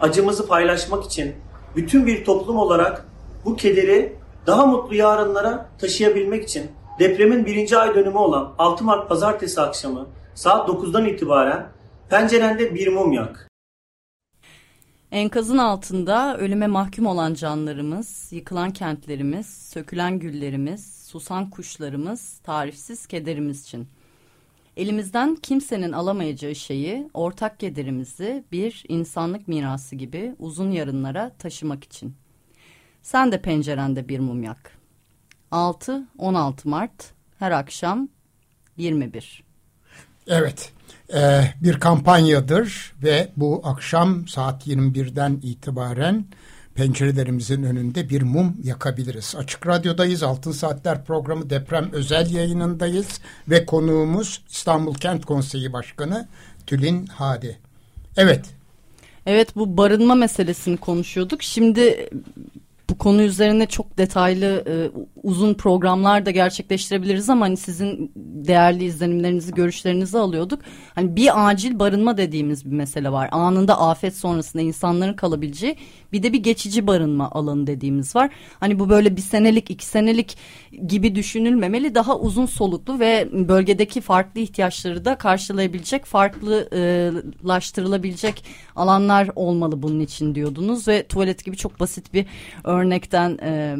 [0.00, 1.34] acımızı paylaşmak için
[1.76, 3.06] bütün bir toplum olarak
[3.44, 9.60] bu kederi daha mutlu yarınlara taşıyabilmek için depremin birinci ay dönümü olan 6 Mart pazartesi
[9.60, 11.68] akşamı saat 9'dan itibaren
[12.10, 13.48] pencerende bir mum yak.
[15.10, 23.88] Enkazın altında ölüme mahkum olan canlarımız, yıkılan kentlerimiz, sökülen güllerimiz, susan kuşlarımız, tarifsiz kederimiz için.
[24.76, 32.16] Elimizden kimsenin alamayacağı şeyi, ortak kederimizi bir insanlık mirası gibi uzun yarınlara taşımak için.
[33.02, 34.78] Sen de pencerende bir mum yak.
[35.52, 38.08] 6-16 Mart her akşam
[38.76, 39.44] 21.
[40.26, 40.72] Evet
[41.14, 46.24] e, bir kampanyadır ve bu akşam saat 21'den itibaren
[46.74, 49.34] pencerelerimizin önünde bir mum yakabiliriz.
[49.38, 50.22] Açık Radyo'dayız.
[50.22, 56.28] Altın Saatler programı deprem özel yayınındayız ve konuğumuz İstanbul Kent Konseyi Başkanı
[56.66, 57.58] Tülin Hadi.
[58.16, 58.44] Evet.
[59.26, 61.42] Evet bu barınma meselesini konuşuyorduk.
[61.42, 62.10] Şimdi
[62.90, 64.74] bu konu üzerine çok detaylı e,
[65.22, 70.62] uzun programlar da gerçekleştirebiliriz ama hani sizin değerli izlenimlerinizi, görüşlerinizi alıyorduk.
[70.94, 73.28] Hani bir acil barınma dediğimiz bir mesele var.
[73.32, 75.76] Anında afet sonrasında insanların kalabileceği
[76.14, 78.30] bir de bir geçici barınma alanı dediğimiz var.
[78.60, 80.36] Hani bu böyle bir senelik, iki senelik
[80.86, 81.94] gibi düşünülmemeli.
[81.94, 88.44] Daha uzun soluklu ve bölgedeki farklı ihtiyaçları da karşılayabilecek, farklılaştırılabilecek
[88.76, 92.26] alanlar olmalı bunun için diyordunuz ve tuvalet gibi çok basit bir
[92.64, 93.74] örnekten e,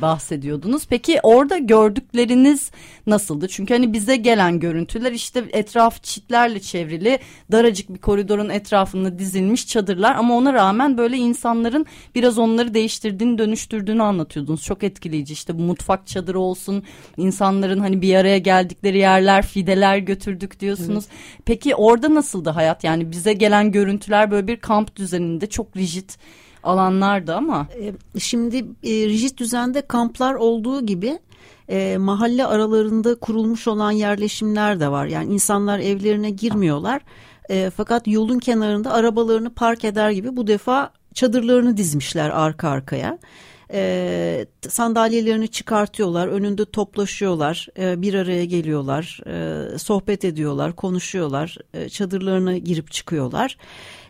[0.00, 0.86] bahsediyordunuz.
[0.86, 2.70] Peki orada gördükleriniz
[3.06, 3.48] nasıldı?
[3.48, 7.18] Çünkü hani bize gelen görüntüler işte etraf çitlerle çevrili
[7.52, 11.71] daracık bir koridorun etrafında dizilmiş çadırlar ama ona rağmen böyle insanların
[12.14, 14.62] biraz onları değiştirdiğini dönüştürdüğünü anlatıyordunuz.
[14.62, 16.82] Çok etkileyici işte bu mutfak çadırı olsun
[17.16, 21.04] insanların hani bir araya geldikleri yerler fideler götürdük diyorsunuz.
[21.08, 21.42] Evet.
[21.44, 22.84] Peki orada nasıldı hayat?
[22.84, 26.10] Yani bize gelen görüntüler böyle bir kamp düzeninde çok rigid
[26.62, 27.66] alanlardı ama.
[27.80, 31.18] E, şimdi e, rigid düzende kamplar olduğu gibi
[31.68, 35.06] e, mahalle aralarında kurulmuş olan yerleşimler de var.
[35.06, 37.02] Yani insanlar evlerine girmiyorlar.
[37.50, 43.18] E, fakat yolun kenarında arabalarını park eder gibi bu defa çadırlarını dizmişler arka arkaya.
[43.74, 52.56] E, sandalyelerini çıkartıyorlar, önünde toplaşıyorlar, e, bir araya geliyorlar, e, sohbet ediyorlar, konuşuyorlar, e, çadırlarına
[52.56, 53.56] girip çıkıyorlar.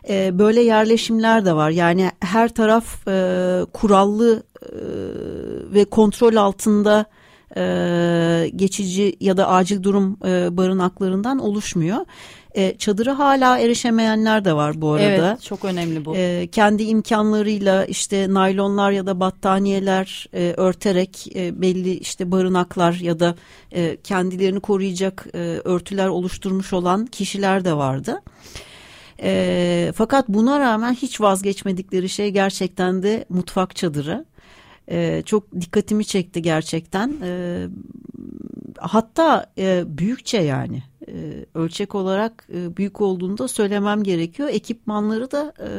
[0.09, 1.69] E, böyle yerleşimler de var.
[1.69, 4.69] Yani her taraf e, kurallı e,
[5.73, 7.05] ve kontrol altında
[7.57, 12.05] e, geçici ya da acil durum e, barınaklarından oluşmuyor.
[12.55, 15.03] E, çadıra hala erişemeyenler de var bu arada.
[15.03, 16.15] Evet çok önemli bu.
[16.15, 23.19] E, kendi imkanlarıyla işte naylonlar ya da battaniyeler e, örterek e, belli işte barınaklar ya
[23.19, 23.35] da
[23.71, 28.21] e, kendilerini koruyacak e, örtüler oluşturmuş olan kişiler de vardı.
[29.23, 34.25] E, fakat buna rağmen hiç vazgeçmedikleri şey gerçekten de mutfak çadırı.
[34.91, 37.13] E, çok dikkatimi çekti gerçekten.
[37.23, 37.61] E,
[38.79, 44.49] hatta e, büyükçe yani e, ölçek olarak e, büyük olduğunu da söylemem gerekiyor.
[44.49, 45.69] Ekipmanları da e,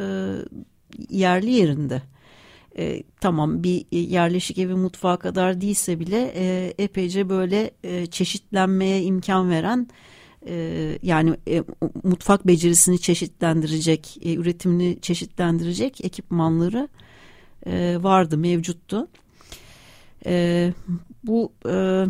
[1.10, 2.02] yerli yerinde.
[2.78, 9.50] E, tamam bir yerleşik evi mutfağı kadar değilse bile e, epeyce böyle e, çeşitlenmeye imkan
[9.50, 9.88] veren
[10.46, 11.64] e, yani e,
[12.02, 16.88] mutfak becerisini çeşitlendirecek, e, üretimini çeşitlendirecek ekipmanları
[17.66, 19.08] e, vardı, mevcuttu.
[20.26, 20.72] E,
[21.24, 22.04] bu e,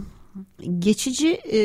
[0.78, 1.58] geçici e,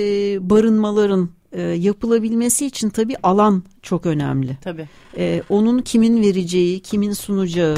[0.49, 4.57] barınmaların e, yapılabilmesi için tabii alan çok önemli.
[4.61, 4.87] Tabii.
[5.17, 7.77] E, onun kimin vereceği, kimin sunacağı,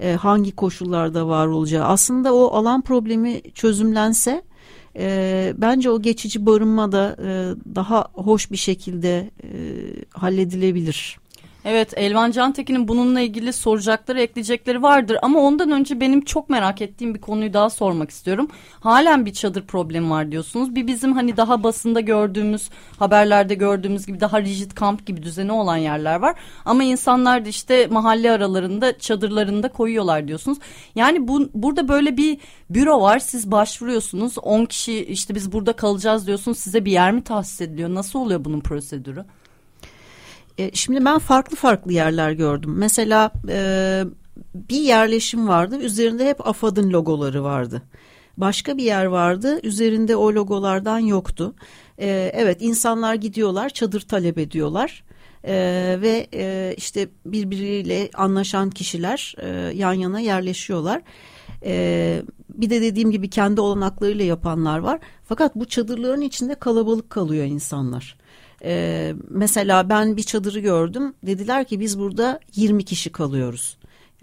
[0.00, 1.84] e, hangi koşullarda var olacağı.
[1.84, 4.42] Aslında o alan problemi çözümlense
[4.96, 9.48] e, bence o geçici barınma da e, daha hoş bir şekilde e,
[10.10, 11.18] halledilebilir.
[11.64, 17.14] Evet Elvan Cantekin'in bununla ilgili soracakları ekleyecekleri vardır ama ondan önce benim çok merak ettiğim
[17.14, 18.48] bir konuyu daha sormak istiyorum.
[18.80, 20.74] Halen bir çadır problemi var diyorsunuz.
[20.74, 25.76] Bir bizim hani daha basında gördüğümüz haberlerde gördüğümüz gibi daha rigid kamp gibi düzeni olan
[25.76, 26.34] yerler var.
[26.64, 30.58] Ama insanlar da işte mahalle aralarında çadırlarında koyuyorlar diyorsunuz.
[30.94, 32.38] Yani bu, burada böyle bir
[32.70, 37.24] büro var siz başvuruyorsunuz 10 kişi işte biz burada kalacağız diyorsunuz size bir yer mi
[37.24, 37.94] tahsis ediliyor?
[37.94, 39.24] Nasıl oluyor bunun prosedürü?
[40.58, 42.74] E, şimdi ben farklı farklı yerler gördüm.
[42.76, 44.02] Mesela e,
[44.54, 45.78] bir yerleşim vardı.
[45.78, 47.82] Üzerinde hep AFAD'ın logoları vardı.
[48.36, 49.60] Başka bir yer vardı.
[49.62, 51.54] Üzerinde o logolardan yoktu.
[51.98, 55.04] E, evet insanlar gidiyorlar çadır talep ediyorlar.
[55.46, 61.02] Ee, ve e, işte birbiriyle anlaşan kişiler e, yan yana yerleşiyorlar.
[61.64, 65.00] Ee, bir de dediğim gibi kendi olanaklarıyla yapanlar var.
[65.24, 68.16] Fakat bu çadırların içinde kalabalık kalıyor insanlar.
[68.64, 71.14] Ee, mesela ben bir çadırı gördüm.
[71.26, 73.78] Dediler ki biz burada 20 kişi kalıyoruz.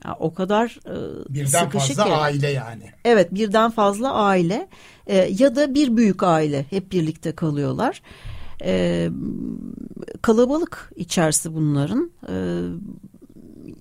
[0.06, 2.12] Ya o kadar e, birden fazla ki.
[2.12, 2.84] aile yani.
[3.06, 4.68] Evet, birden fazla aile
[5.08, 8.02] e, ya da bir büyük aile hep birlikte kalıyorlar.
[8.64, 9.10] E,
[10.22, 12.12] kalabalık içerisi bunların.
[12.30, 12.36] E,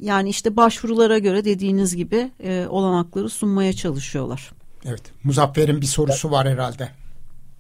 [0.00, 4.52] yani işte başvurulara göre dediğiniz gibi e, olanakları sunmaya çalışıyorlar.
[4.86, 6.88] Evet, Muzaffer'in bir sorusu var herhalde.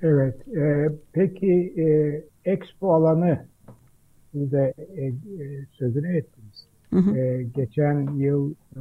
[0.02, 1.84] Evet, e, peki e,
[2.44, 3.46] Expo alanı
[4.32, 5.14] siz de e, e,
[5.72, 6.66] sözünü ettiniz.
[6.90, 7.16] Hı hı.
[7.16, 8.80] E, geçen yıl e,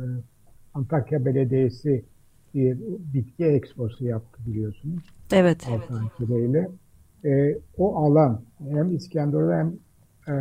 [0.74, 2.06] Antakya Belediyesi
[2.54, 2.78] bir
[3.14, 5.04] bitki eksposu yaptı biliyorsunuz.
[5.32, 5.68] Evet.
[5.68, 6.02] Antakya'da
[7.26, 9.74] E, o alan hem İskenderun'da hem
[10.28, 10.40] e,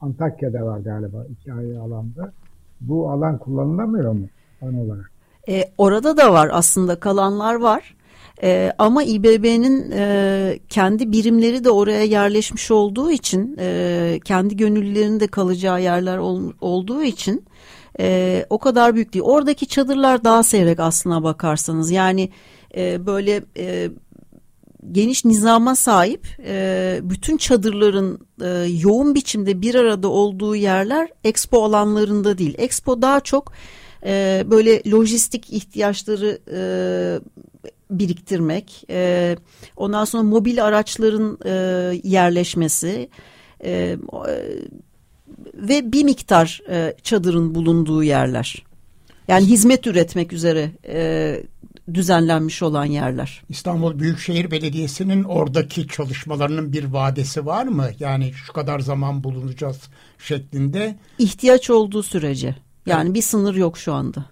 [0.00, 2.32] Antakya'da var galiba iki ayrı alanda.
[2.80, 4.26] Bu alan kullanılamıyor mu
[4.62, 5.10] an olarak?
[5.48, 7.95] E, orada da var aslında kalanlar var.
[8.42, 15.26] E, ama İBB'nin e, kendi birimleri de oraya yerleşmiş olduğu için, e, kendi gönüllülerinin de
[15.26, 17.44] kalacağı yerler ol, olduğu için
[18.00, 19.24] E, o kadar büyük değil.
[19.24, 21.90] Oradaki çadırlar daha seyrek aslına bakarsanız.
[21.90, 22.30] Yani
[22.76, 23.90] e, böyle e,
[24.92, 28.48] geniş nizama sahip e, bütün çadırların e,
[28.82, 32.54] yoğun biçimde bir arada olduğu yerler expo alanlarında değil.
[32.58, 33.52] Expo daha çok
[34.06, 36.60] e, böyle lojistik ihtiyaçları e,
[37.90, 39.36] biriktirmek, e,
[39.76, 41.50] ondan sonra mobil araçların e,
[42.04, 43.08] yerleşmesi
[43.64, 43.96] e,
[45.54, 48.64] ve bir miktar e, çadırın bulunduğu yerler.
[49.28, 51.36] Yani hizmet üretmek üzere e,
[51.94, 53.42] düzenlenmiş olan yerler.
[53.48, 57.88] İstanbul Büyükşehir Belediyesi'nin oradaki çalışmalarının bir vadesi var mı?
[57.98, 59.80] Yani şu kadar zaman bulunacağız
[60.18, 60.96] şeklinde.
[61.18, 62.56] İhtiyaç olduğu sürece.
[62.86, 63.14] Yani evet.
[63.14, 64.24] bir sınır yok şu anda.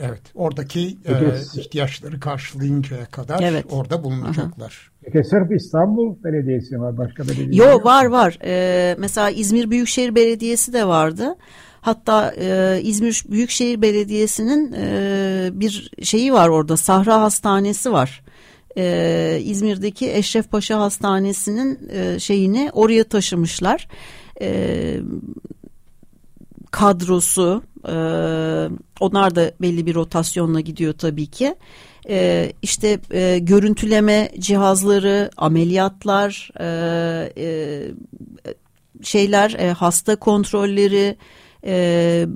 [0.00, 0.20] Evet.
[0.34, 3.64] Oradaki e, ihtiyaçları karşılayıncaya kadar evet.
[3.70, 4.90] orada bulunacaklar.
[5.04, 6.98] Peki sırf İstanbul Belediyesi var.
[6.98, 7.84] Başka belediye yok?
[7.84, 8.38] var var.
[8.44, 11.36] Ee, mesela İzmir Büyükşehir Belediyesi de vardı.
[11.80, 16.76] Hatta e, İzmir Büyükşehir Belediyesi'nin e, bir şeyi var orada.
[16.76, 18.22] Sahra Hastanesi var.
[18.76, 23.88] E, İzmir'deki Eşref Paşa Hastanesi'nin e, şeyini oraya taşımışlar.
[24.40, 25.00] E,
[26.70, 27.94] kadrosu e,
[29.00, 31.54] onlar da belli bir rotasyonla gidiyor tabii ki.
[32.08, 37.82] E, işte e, görüntüleme cihazları, ameliyatlar, e, e,
[39.02, 41.16] şeyler, e, hasta kontrolleri,
[41.64, 42.26] e,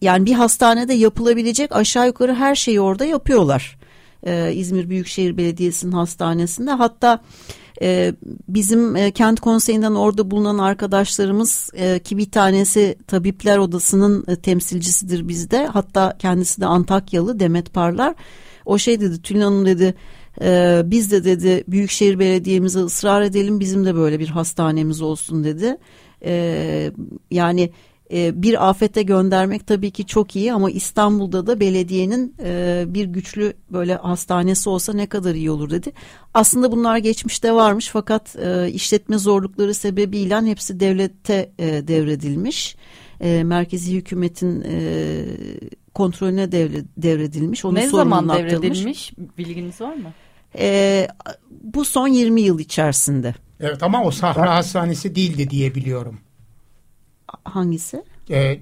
[0.00, 3.78] yani bir hastanede yapılabilecek aşağı yukarı her şeyi orada yapıyorlar.
[4.26, 7.22] E, İzmir Büyükşehir Belediyesi'nin hastanesinde hatta
[7.82, 8.14] e,
[8.48, 15.28] bizim e, kent konseyinden orada bulunan arkadaşlarımız e, ki bir tanesi tabipler odasının e, temsilcisidir
[15.28, 18.14] bizde hatta kendisi de Antakyalı Demet Parlar
[18.64, 19.94] o şey dedi Tülin Hanım dedi
[20.42, 25.76] e, biz de dedi Büyükşehir Belediye'mize ısrar edelim bizim de böyle bir hastanemiz olsun dedi.
[26.24, 26.92] E,
[27.30, 27.70] yani
[28.12, 33.52] e, bir afete göndermek tabii ki çok iyi ama İstanbul'da da belediyenin e, bir güçlü
[33.70, 35.92] böyle hastanesi olsa ne kadar iyi olur dedi.
[36.34, 42.76] Aslında bunlar geçmişte varmış fakat e, işletme zorlukları sebebiyle hepsi devlete devredilmiş.
[43.42, 44.64] Merkezi hükümetin
[45.94, 46.52] kontrolüne
[46.96, 47.64] devredilmiş.
[47.64, 50.12] Onun ne zaman devredilmiş bilginiz var mı?
[51.50, 53.34] bu son 20 yıl içerisinde.
[53.60, 56.20] Evet ama o Sahra Hastanesi değildi diye biliyorum.
[57.44, 58.04] Hangisi?
[58.30, 58.58] E,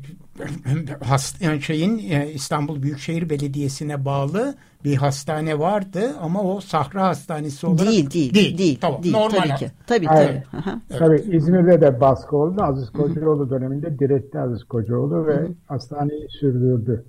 [1.05, 4.55] hast, yani şeyin e, İstanbul Büyükşehir Belediyesi'ne bağlı
[4.85, 8.59] bir hastane vardı ama o Sahra Hastanesi olarak değil değil değil.
[8.59, 9.39] değil tamam değil, normal.
[9.39, 9.71] Tabii ki.
[9.87, 10.47] Tabii evet.
[10.53, 10.63] tabii.
[10.91, 10.99] Evet.
[10.99, 12.63] Tabii İzmir'de de baskı oldu.
[12.63, 15.55] Aziz Kocaoğlu döneminde diretti Aziz Kocaoğlu ve Hı-hı.
[15.67, 17.05] hastaneyi sürdürdü.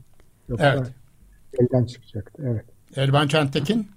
[0.49, 0.91] Yoksa evet.
[1.59, 2.43] elden çıkacaktı.
[2.45, 2.65] Evet.
[2.95, 3.87] Elvan Çantekin.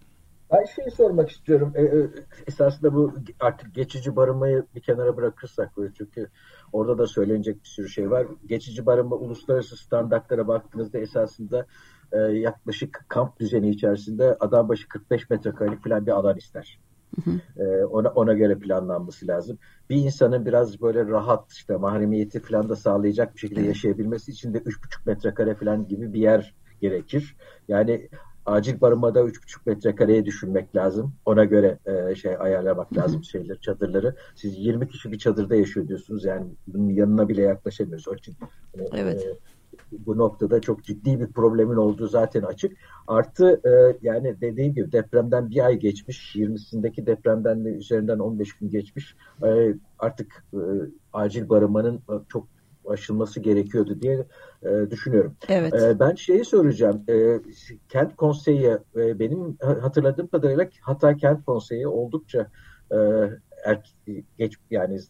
[0.55, 1.73] Ben şey sormak istiyorum.
[1.77, 2.09] Ee,
[2.47, 6.29] esasında bu artık geçici barınmayı bir kenara bırakırsak çünkü
[6.73, 8.27] orada da söylenecek bir sürü şey var.
[8.47, 11.67] Geçici barınma uluslararası standartlara baktığınızda esasında
[12.13, 16.79] e, yaklaşık kamp düzeni içerisinde adam başı 45 metrekarelik falan bir alan ister.
[17.25, 17.63] Hı hı.
[17.63, 19.59] E, ona, ona göre planlanması lazım.
[19.91, 24.59] Bir insanın biraz böyle rahat işte mahremiyeti falan da sağlayacak bir şekilde yaşayabilmesi için de
[24.59, 27.37] 3,5 metrekare falan gibi bir yer gerekir.
[27.69, 28.09] Yani
[28.47, 31.15] acil barınmada 3,5 metrekareye düşünmek lazım.
[31.27, 34.17] Ona göre e, şey ayarlamak lazım şeyler, çadırları.
[34.35, 36.25] Siz 20 kişi bir çadırda yaşıyor diyorsunuz.
[36.25, 38.09] Yani bunun yanına bile yaklaşamıyoruz.
[38.09, 38.37] Onun için
[38.75, 39.27] e, evet.
[39.27, 39.39] e,
[40.07, 42.77] bu noktada çok ciddi bir problemin olduğu zaten açık.
[43.07, 46.37] Artı e, yani dediğim gibi depremden bir ay geçmiş.
[46.37, 49.17] 20'sindeki depremden de üzerinden 15 gün geçmiş.
[49.43, 50.59] E, artık e,
[51.13, 52.54] acil barınmanın çok
[52.89, 54.26] aşılması gerekiyordu diye
[54.62, 55.37] e, düşünüyorum.
[55.49, 55.74] Evet.
[55.74, 57.05] E, ben şeyi soracağım.
[57.09, 57.41] E,
[57.89, 62.51] kent konseyi e, benim hatırladığım kadarıyla Hatay Kent Konseyi oldukça
[62.91, 62.97] e,
[63.64, 63.95] er,
[64.39, 65.01] geç yani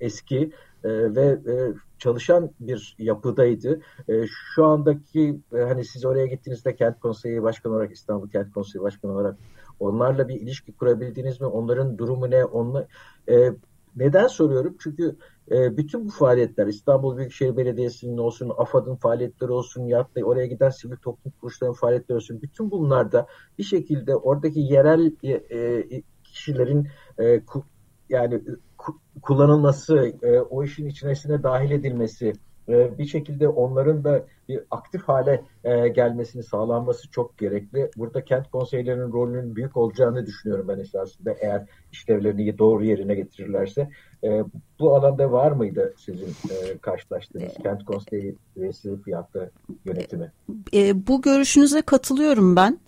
[0.00, 0.50] eski
[0.84, 3.80] e, ve e, çalışan bir yapıdaydı.
[4.08, 8.82] E, şu andaki e, hani siz oraya gittiğinizde kent konseyi başkanı olarak İstanbul Kent Konseyi
[8.82, 9.36] başkanı olarak
[9.80, 11.46] onlarla bir ilişki kurabildiniz mi?
[11.46, 12.44] Onların durumu ne?
[12.44, 12.86] Onla,
[13.28, 13.52] e,
[13.96, 14.76] neden soruyorum?
[14.80, 15.16] Çünkü
[15.50, 20.96] e, bütün bu faaliyetler İstanbul Büyükşehir Belediyesi'nin olsun, AFAD'ın faaliyetleri olsun, ya oraya giden sivil
[20.96, 22.42] toplum kuruluşlarının faaliyetleri olsun.
[22.42, 23.26] Bütün bunlarda
[23.58, 26.88] bir şekilde oradaki yerel e, e, kişilerin
[27.18, 27.64] e, ku,
[28.08, 28.42] yani
[28.78, 32.32] ku, kullanılması, e, o işin içerisine dahil edilmesi,
[32.68, 37.90] e, bir şekilde onların da bir aktif hale e, gelmesini sağlanması çok gerekli.
[37.96, 43.88] Burada kent konseylerinin rolünün büyük olacağını düşünüyorum ben esasında eğer işlevlerini doğru yerine getirirlerse.
[44.24, 44.44] E,
[44.80, 49.50] bu alanda var mıydı sizin e, karşılaştığınız kent konseyi üyesi fiyatlı
[49.84, 50.32] yönetimi?
[50.74, 52.78] E, bu görüşünüze katılıyorum ben.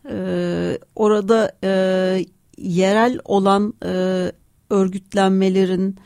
[0.97, 1.53] Orada
[2.59, 3.75] yerel olan
[4.71, 5.97] örgütlenmelerin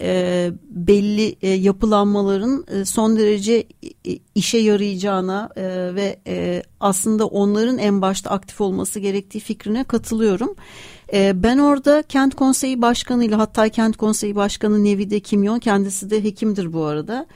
[0.00, 3.64] e, belli e, yapılanmaların e, son derece
[4.06, 10.54] e, işe yarayacağına e, ve e, aslında onların en başta aktif olması gerektiği fikrine katılıyorum.
[11.12, 16.72] E, ben orada kent konseyi başkanıyla hatta kent konseyi başkanı Nevide Kimyon kendisi de hekimdir
[16.72, 17.26] bu arada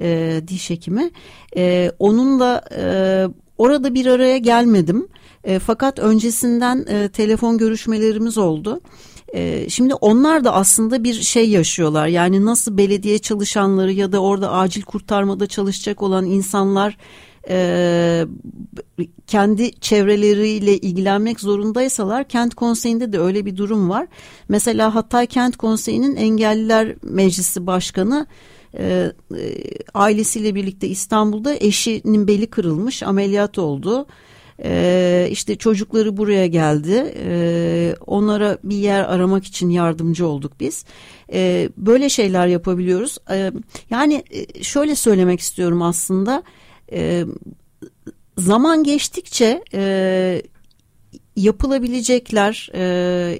[0.00, 1.10] e, diş hekimi.
[1.56, 2.84] E, onunla e,
[3.58, 5.08] orada bir araya gelmedim.
[5.44, 8.80] E, fakat öncesinden e, telefon görüşmelerimiz oldu.
[9.34, 12.06] E, şimdi onlar da aslında bir şey yaşıyorlar.
[12.06, 16.96] Yani nasıl belediye çalışanları ya da orada acil kurtarmada çalışacak olan insanlar
[17.48, 18.26] e,
[19.26, 24.06] kendi çevreleriyle ilgilenmek zorundaysalar kent konseyinde de öyle bir durum var.
[24.48, 28.26] Mesela Hatay Kent Konseyi'nin Engelliler Meclisi Başkanı
[28.78, 29.12] e, e,
[29.94, 34.06] ailesiyle birlikte İstanbul'da eşinin beli kırılmış ameliyat oldu.
[34.64, 37.14] Ee, işte çocukları buraya geldi.
[37.16, 40.84] Ee, onlara bir yer aramak için yardımcı olduk biz.
[41.32, 43.18] Ee, böyle şeyler yapabiliyoruz.
[43.30, 43.52] Ee,
[43.90, 46.42] yani e, şöyle söylemek istiyorum aslında.
[46.92, 47.24] Ee,
[48.38, 50.42] zaman geçtikçe e,
[51.36, 53.38] yapılabilecekler, e,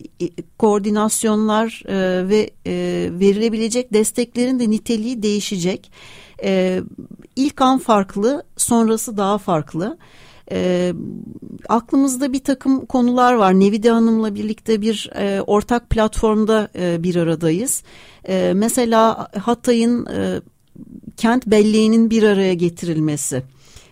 [0.58, 2.72] koordinasyonlar e, ve e,
[3.20, 5.92] verilebilecek desteklerin de niteliği değişecek.
[6.44, 6.80] E,
[7.36, 9.98] ilk an farklı, sonrası daha farklı.
[10.52, 10.92] E,
[11.68, 13.60] aklımızda bir takım konular var.
[13.60, 17.82] Nevide Hanım'la birlikte bir e, ortak platformda e, bir aradayız.
[18.28, 20.40] E, mesela Hatay'ın e,
[21.16, 23.42] kent belleğinin bir araya getirilmesi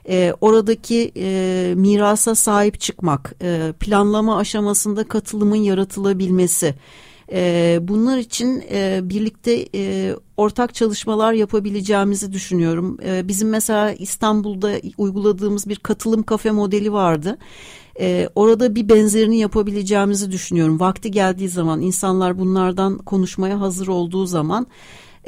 [0.09, 6.75] e, oradaki e, mirasa sahip çıkmak, e, planlama aşamasında katılımın yaratılabilmesi,
[7.33, 12.99] e, bunlar için e, birlikte e, ortak çalışmalar yapabileceğimizi düşünüyorum.
[13.05, 17.39] E, bizim mesela İstanbul'da uyguladığımız bir katılım kafe modeli vardı.
[18.01, 20.81] E, orada bir benzerini yapabileceğimizi düşünüyorum.
[20.81, 24.67] Vakti geldiği zaman insanlar bunlardan konuşmaya hazır olduğu zaman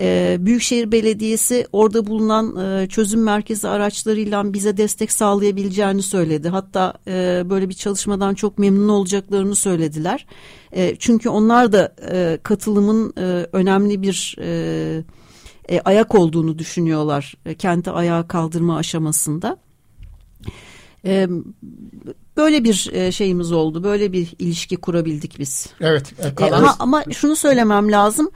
[0.01, 6.49] e, Büyükşehir Belediyesi orada bulunan e, çözüm merkezi araçlarıyla bize destek sağlayabileceğini söyledi.
[6.49, 10.27] Hatta e, böyle bir çalışmadan çok memnun olacaklarını söylediler.
[10.73, 11.95] E, çünkü onlar da
[12.43, 13.13] katılımın
[13.53, 14.37] önemli bir
[15.85, 19.57] ayak olduğunu düşünüyorlar kenti ayağa kaldırma aşamasında.
[21.05, 21.29] E,
[22.37, 23.85] böyle bir e, şeyimiz oldu.
[23.85, 25.67] Böyle bir ilişki kurabildik biz.
[25.81, 26.15] Evet.
[26.41, 28.31] E, ama, ama şunu söylemem lazım.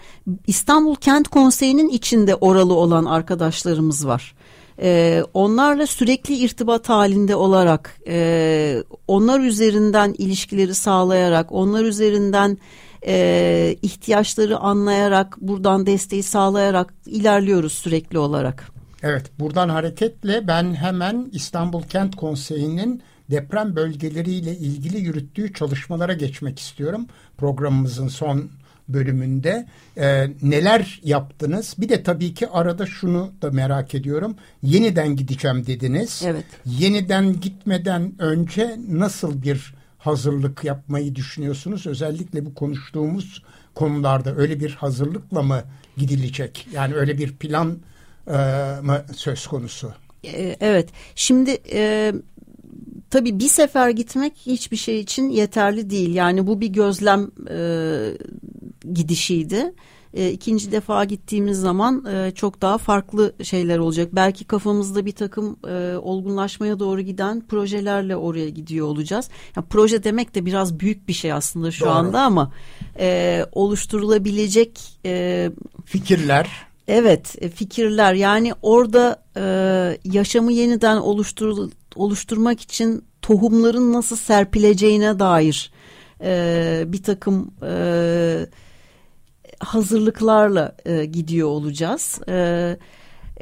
[0.46, 4.34] İstanbul Kent Konseyi'nin içinde oralı olan arkadaşlarımız var.
[4.82, 12.58] E, onlarla sürekli irtibat halinde olarak, e, onlar üzerinden ilişkileri sağlayarak, onlar üzerinden
[13.06, 18.75] e, ihtiyaçları anlayarak, buradan desteği sağlayarak ilerliyoruz sürekli olarak.
[19.02, 27.06] Evet, buradan hareketle ben hemen İstanbul Kent Konseyi'nin deprem bölgeleriyle ilgili yürüttüğü çalışmalara geçmek istiyorum.
[27.38, 28.50] Programımızın son
[28.88, 29.66] bölümünde
[29.96, 31.74] e, neler yaptınız?
[31.78, 34.36] Bir de tabii ki arada şunu da merak ediyorum.
[34.62, 36.22] Yeniden gideceğim dediniz.
[36.26, 36.44] Evet.
[36.64, 41.86] Yeniden gitmeden önce nasıl bir hazırlık yapmayı düşünüyorsunuz?
[41.86, 43.42] Özellikle bu konuştuğumuz
[43.74, 45.62] konularda öyle bir hazırlıkla mı
[45.96, 46.68] gidilecek?
[46.72, 47.78] Yani öyle bir plan
[48.82, 49.92] mı söz konusu?
[50.24, 50.88] E, evet.
[51.14, 52.12] Şimdi e,
[53.10, 56.14] tabii bir sefer gitmek hiçbir şey için yeterli değil.
[56.14, 57.58] Yani bu bir gözlem e,
[58.94, 59.72] gidişiydi.
[60.14, 64.08] E, ikinci defa gittiğimiz zaman e, çok daha farklı şeyler olacak.
[64.12, 69.28] Belki kafamızda bir takım e, olgunlaşmaya doğru giden projelerle oraya gidiyor olacağız.
[69.56, 71.90] Yani proje demek de biraz büyük bir şey aslında şu Doğru.
[71.90, 72.52] anda ama
[72.98, 75.50] e, oluşturulabilecek e,
[75.84, 76.65] fikirler.
[76.88, 79.42] Evet e, fikirler yani orada e,
[80.04, 85.72] yaşamı yeniden oluşturul oluşturmak için tohumların nasıl serpileceğine dair
[86.20, 88.46] e, bir takım e,
[89.60, 92.20] hazırlıklarla e, gidiyor olacağız.
[92.28, 92.78] E,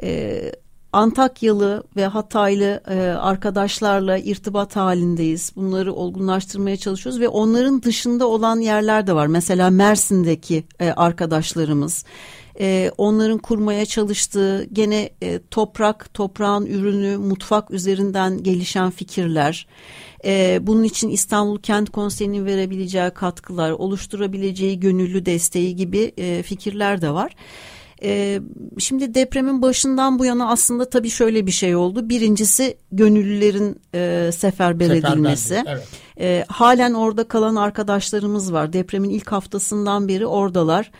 [0.03, 0.51] e,
[0.93, 5.51] Antakyalı ve Hataylı e, arkadaşlarla irtibat halindeyiz.
[5.55, 9.27] Bunları olgunlaştırmaya çalışıyoruz ve onların dışında olan yerler de var.
[9.27, 12.05] Mesela Mersin'deki e, arkadaşlarımız,
[12.59, 19.67] e, onların kurmaya çalıştığı gene e, toprak, toprağın ürünü, mutfak üzerinden gelişen fikirler.
[20.25, 27.09] E, bunun için İstanbul Kent Konseyi'nin verebileceği katkılar, oluşturabileceği gönüllü desteği gibi e, fikirler de
[27.09, 27.35] var.
[28.03, 28.41] E,
[28.79, 32.09] şimdi depremin başından bu yana aslında tabii şöyle bir şey oldu.
[32.09, 35.63] Birincisi gönüllülerin e, seferber edilmesi.
[35.67, 35.87] Evet.
[36.19, 38.73] E, halen orada kalan arkadaşlarımız var.
[38.73, 40.91] Depremin ilk haftasından beri oradalar.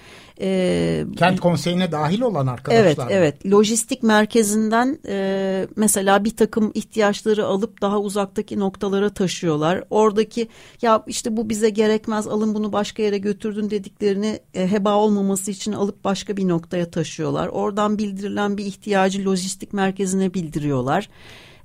[0.41, 2.83] E, Kent konseyine dahil olan arkadaşlar.
[2.83, 3.51] Evet, evet.
[3.51, 9.83] Lojistik merkezinden e, mesela bir takım ihtiyaçları alıp daha uzaktaki noktalara taşıyorlar.
[9.89, 10.47] Oradaki
[10.81, 15.71] ya işte bu bize gerekmez alın bunu başka yere götürdün dediklerini e, heba olmaması için
[15.71, 17.47] alıp başka bir noktaya taşıyorlar.
[17.47, 21.09] Oradan bildirilen bir ihtiyacı lojistik merkezine bildiriyorlar.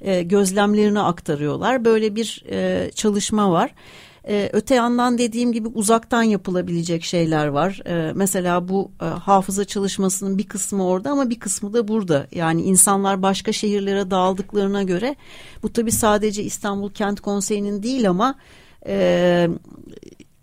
[0.01, 1.85] E, gözlemlerini aktarıyorlar.
[1.85, 3.75] Böyle bir e, çalışma var.
[4.31, 7.81] Ee, öte yandan dediğim gibi uzaktan yapılabilecek şeyler var.
[7.87, 12.27] Ee, mesela bu e, hafıza çalışmasının bir kısmı orada ama bir kısmı da burada.
[12.33, 15.17] Yani insanlar başka şehirlere dağıldıklarına göre
[15.63, 18.35] bu tabii sadece İstanbul Kent Konseyi'nin değil ama
[18.87, 19.49] e,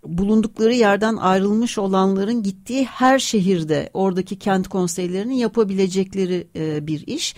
[0.04, 7.34] bulundukları yerden ayrılmış olanların gittiği her şehirde oradaki kent konseylerinin yapabilecekleri e, bir iş.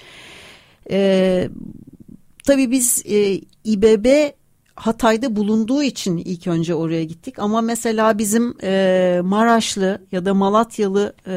[0.91, 1.49] E,
[2.45, 4.31] tabii biz e, İBB
[4.75, 7.39] Hatay'da bulunduğu için ilk önce oraya gittik.
[7.39, 11.35] Ama mesela bizim e, Maraşlı ya da Malatyalı e,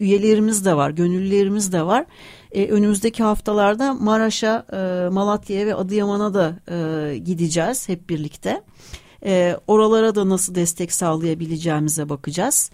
[0.00, 2.06] üyelerimiz de var, gönüllülerimiz de var.
[2.52, 8.62] E, önümüzdeki haftalarda Maraş'a, e, Malatya'ya ve Adıyaman'a da e, gideceğiz hep birlikte.
[9.24, 12.70] E, oralara da nasıl destek sağlayabileceğimize bakacağız.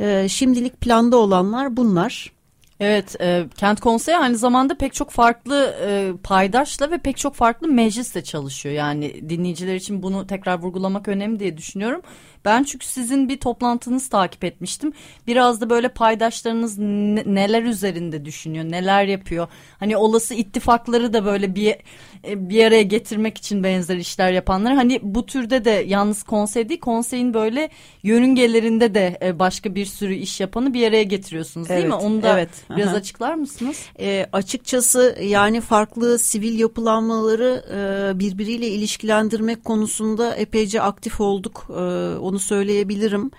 [0.00, 2.32] E, şimdilik planda olanlar bunlar.
[2.80, 7.68] Evet, e, Kent Konseyi aynı zamanda pek çok farklı e, paydaşla ve pek çok farklı
[7.68, 8.74] meclisle çalışıyor.
[8.74, 12.02] Yani dinleyiciler için bunu tekrar vurgulamak önemli diye düşünüyorum.
[12.48, 14.92] Ben çünkü sizin bir toplantınız takip etmiştim.
[15.26, 19.48] Biraz da böyle paydaşlarınız neler üzerinde düşünüyor, neler yapıyor.
[19.80, 21.76] Hani olası ittifakları da böyle bir
[22.24, 24.74] e, bir araya getirmek için benzer işler yapanlar.
[24.74, 27.70] Hani bu türde de yalnız konsey değil, konseyin böyle
[28.02, 31.94] yörüngelerinde de e, başka bir sürü iş yapanı bir araya getiriyorsunuz değil evet, mi?
[31.94, 32.50] Onu da evet.
[32.76, 33.80] biraz açıklar mısınız?
[34.00, 41.66] E, açıkçası yani farklı sivil yapılanmaları e, birbiriyle ilişkilendirmek konusunda epeyce aktif olduk.
[41.70, 41.72] E,
[42.18, 43.30] onu söyleyebilirim.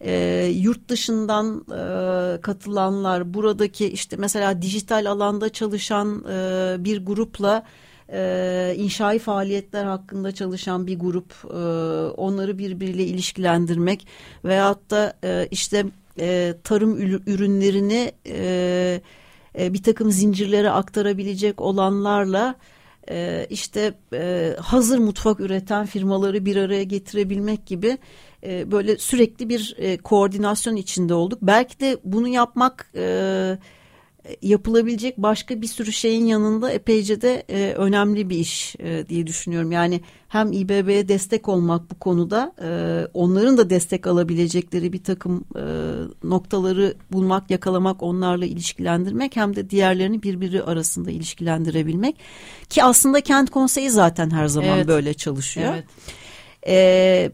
[0.00, 7.62] E, yurt dışından e, katılanlar buradaki işte mesela dijital alanda çalışan e, bir grupla
[8.12, 11.56] e, inşai faaliyetler hakkında çalışan bir grup e,
[12.16, 14.06] onları birbiriyle ilişkilendirmek
[14.44, 15.84] veyahut da e, işte
[16.20, 16.96] e, tarım
[17.26, 19.00] ürünlerini e,
[19.58, 22.54] e, bir takım zincirlere aktarabilecek olanlarla
[23.10, 27.98] e, işte e, hazır mutfak üreten firmaları bir araya getirebilmek gibi
[28.44, 31.38] e, böyle sürekli bir e, koordinasyon içinde olduk.
[31.42, 33.58] Belki de bunu yapmak e,
[34.42, 39.72] yapılabilecek başka bir sürü şeyin yanında epeyce de e, önemli bir iş e, diye düşünüyorum.
[39.72, 42.68] Yani hem İBB'ye destek olmak bu konuda e,
[43.14, 45.64] onların da destek alabilecekleri bir takım e,
[46.28, 52.16] noktaları bulmak, yakalamak, onlarla ilişkilendirmek hem de diğerlerini birbiri arasında ilişkilendirebilmek.
[52.68, 54.88] Ki aslında kent konseyi zaten her zaman evet.
[54.88, 55.74] böyle çalışıyor.
[55.74, 55.84] Evet.
[56.66, 57.30] E,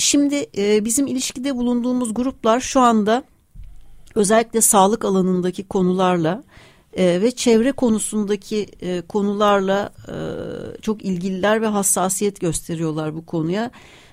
[0.00, 3.24] şimdi e, bizim ilişkide bulunduğumuz gruplar şu anda
[4.14, 6.42] özellikle sağlık alanındaki konularla
[6.92, 10.16] e, ve çevre konusundaki e, konularla e,
[10.80, 13.70] çok ilgililer ve hassasiyet gösteriyorlar bu konuya.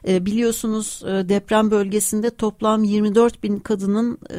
[0.07, 4.37] E, biliyorsunuz e, deprem bölgesinde toplam 24 bin kadının e,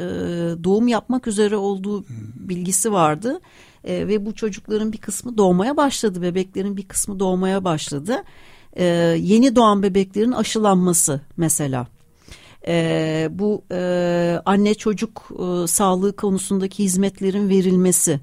[0.65, 3.41] doğum yapmak üzere olduğu bilgisi vardı.
[3.85, 8.23] E, ve bu çocukların bir kısmı doğmaya başladı, bebeklerin bir kısmı doğmaya başladı.
[8.77, 8.85] E,
[9.21, 11.87] yeni doğan bebeklerin aşılanması mesela
[12.69, 18.21] e, bu e, anne çocuk e, sağlığı konusundaki hizmetlerin verilmesi.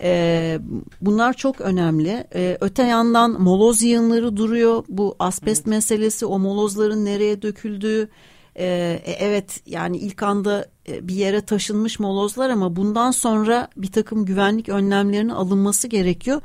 [0.00, 0.58] E,
[1.00, 2.26] bunlar çok önemli.
[2.34, 4.84] E, öte yandan moloz yığınları duruyor.
[4.88, 5.66] Bu asbest evet.
[5.66, 8.08] meselesi, o molozların nereye döküldüğü.
[8.58, 14.24] E, evet yani ilk anda e, bir yere taşınmış molozlar ama bundan sonra bir takım
[14.24, 16.42] güvenlik önlemlerinin alınması gerekiyor.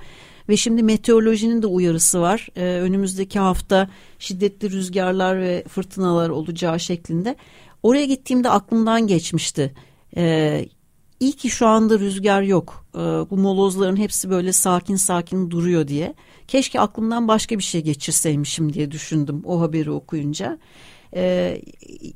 [0.49, 2.47] Ve şimdi meteorolojinin de uyarısı var.
[2.55, 3.89] Ee, önümüzdeki hafta
[4.19, 7.35] şiddetli rüzgarlar ve fırtınalar olacağı şeklinde.
[7.83, 9.73] Oraya gittiğimde aklımdan geçmişti.
[10.17, 10.65] Ee,
[11.19, 12.85] iyi ki şu anda rüzgar yok.
[12.95, 16.13] Ee, bu molozların hepsi böyle sakin sakin duruyor diye.
[16.47, 20.57] Keşke aklımdan başka bir şey geçirseymişim diye düşündüm o haberi okuyunca.
[21.15, 21.61] Ee,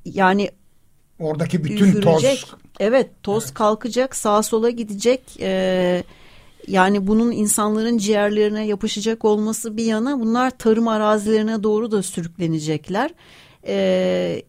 [0.05, 0.49] yani
[1.19, 2.41] oradaki bütün üfürecek.
[2.41, 3.53] toz evet toz evet.
[3.53, 5.21] kalkacak sağa sola gidecek.
[5.39, 6.03] Ee,
[6.67, 13.11] yani bunun insanların ciğerlerine yapışacak olması bir yana bunlar tarım arazilerine doğru da sürüklenecekler.
[13.67, 14.43] Ee,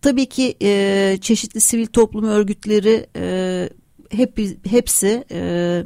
[0.03, 3.69] tabii ki e, çeşitli sivil toplum örgütleri e,
[4.11, 5.85] hep hepsi e,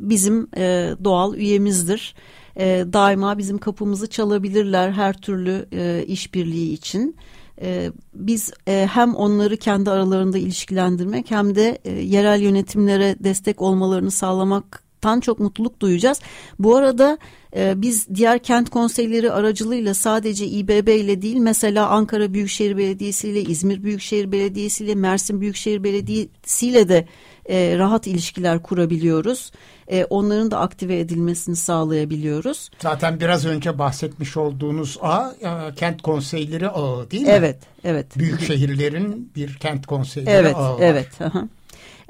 [0.00, 2.14] bizim e, doğal üyemizdir.
[2.56, 7.16] E, daima bizim kapımızı çalabilirler her türlü e, işbirliği için.
[7.62, 14.10] E, biz e, hem onları kendi aralarında ilişkilendirmek hem de e, yerel yönetimlere destek olmalarını
[14.10, 16.20] sağlamaktan çok mutluluk duyacağız.
[16.58, 17.18] Bu arada
[17.56, 23.42] e, biz diğer kent konseyleri aracılığıyla sadece İBB ile değil mesela Ankara Büyükşehir Belediyesi ile
[23.42, 27.08] İzmir Büyükşehir Belediyesi ile Mersin Büyükşehir Belediyesi ile de
[27.48, 29.52] e, rahat ilişkiler kurabiliyoruz.
[29.88, 32.70] E, onların da aktive edilmesini sağlayabiliyoruz.
[32.78, 37.28] Zaten biraz önce bahsetmiş olduğunuz ağ e, kent konseyleri ağı değil mi?
[37.32, 38.18] Evet, evet.
[38.18, 40.80] Büyük şehirlerin bir kent konseyleri evet, ağı var.
[40.80, 41.32] Evet, evet.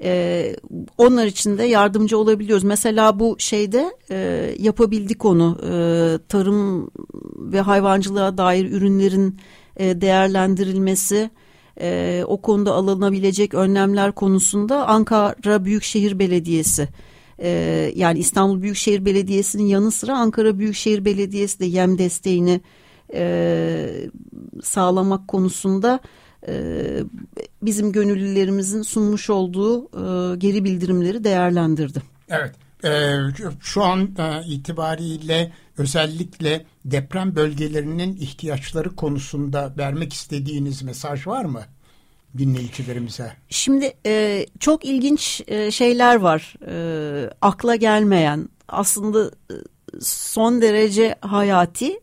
[0.02, 0.56] Ee,
[0.98, 2.64] onlar için de yardımcı olabiliyoruz.
[2.64, 5.72] Mesela bu şeyde e, yapabildik onu e,
[6.28, 6.90] tarım
[7.36, 9.40] ve hayvancılığa dair ürünlerin
[9.76, 11.30] e, değerlendirilmesi,
[11.80, 16.88] e, o konuda alınabilecek önlemler konusunda Ankara Büyükşehir Belediyesi
[17.38, 17.48] e,
[17.96, 22.60] yani İstanbul Büyükşehir Belediyesi'nin yanı sıra Ankara Büyükşehir Belediyesi de yem desteğini
[23.14, 24.10] e,
[24.62, 26.00] sağlamak konusunda
[26.48, 26.74] e,
[27.62, 32.02] bizim gönüllülerimizin sunmuş olduğu e, geri bildirimleri değerlendirdi.
[32.28, 32.67] Evet.
[32.84, 33.16] Ee,
[33.60, 41.62] şu an e, itibariyle özellikle deprem bölgelerinin ihtiyaçları konusunda vermek istediğiniz mesaj var mı
[42.38, 43.32] dinleyicilerimize?
[43.48, 49.54] Şimdi e, çok ilginç e, şeyler var e, akla gelmeyen aslında e,
[50.00, 52.00] son derece hayati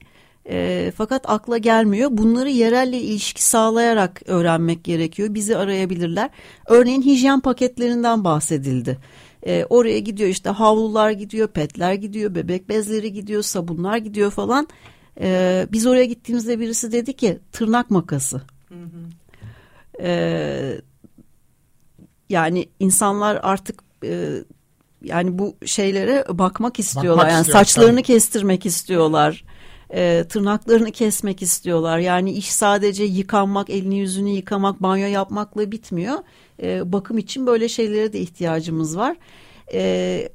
[0.49, 2.09] e, fakat akla gelmiyor.
[2.11, 5.33] Bunları yerelle ilişki sağlayarak öğrenmek gerekiyor.
[5.33, 6.29] Bizi arayabilirler.
[6.67, 8.97] Örneğin hijyen paketlerinden bahsedildi.
[9.45, 14.67] E, oraya gidiyor işte havlular gidiyor, petler gidiyor, bebek bezleri gidiyor, sabunlar gidiyor falan.
[15.19, 18.41] E, biz oraya gittiğimizde birisi dedi ki tırnak makası.
[18.69, 19.09] Hı hı.
[20.01, 20.81] E,
[22.29, 24.29] yani insanlar artık e,
[25.03, 27.17] yani bu şeylere bakmak istiyorlar.
[27.17, 28.03] Bakmak yani istiyor, saçlarını tabii.
[28.03, 29.43] kestirmek istiyorlar.
[29.93, 31.99] E, tırnaklarını kesmek istiyorlar.
[31.99, 36.17] Yani iş sadece yıkanmak, elini yüzünü yıkamak, banyo yapmakla bitmiyor.
[36.63, 39.17] E, bakım için böyle şeylere de ihtiyacımız var.
[39.73, 40.29] E,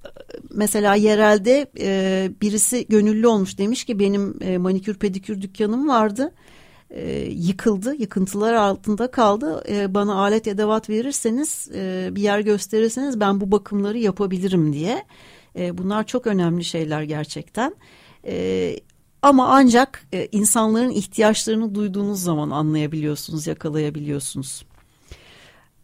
[0.50, 6.32] mesela yerelde e, birisi gönüllü olmuş demiş ki benim e, manikür pedikür dükkanım vardı.
[6.90, 9.64] E, yıkıldı, yıkıntılar altında kaldı.
[9.68, 15.04] E, bana alet edevat verirseniz, e, bir yer gösterirseniz ben bu bakımları yapabilirim diye.
[15.58, 17.74] E, bunlar çok önemli şeyler gerçekten.
[18.26, 18.76] E,
[19.22, 24.64] ama ancak e, insanların ihtiyaçlarını duyduğunuz zaman anlayabiliyorsunuz, yakalayabiliyorsunuz.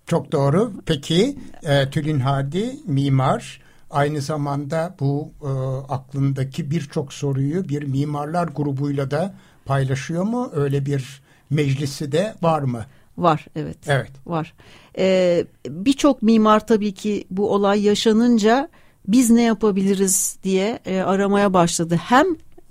[0.07, 0.73] Çok doğru.
[0.87, 3.61] Peki e, Tülin Hadi mimar
[3.91, 5.49] aynı zamanda bu e,
[5.93, 9.35] aklındaki birçok soruyu bir mimarlar grubuyla da
[9.65, 10.51] paylaşıyor mu?
[10.55, 12.85] Öyle bir meclisi de var mı?
[13.19, 13.79] Var evet.
[13.87, 14.11] Evet.
[14.27, 14.55] Var.
[14.99, 18.69] Ee, Birçok mimar tabii ki bu olay yaşanınca
[19.09, 21.97] biz ne yapabiliriz diye e, aramaya başladı.
[22.03, 22.27] Hem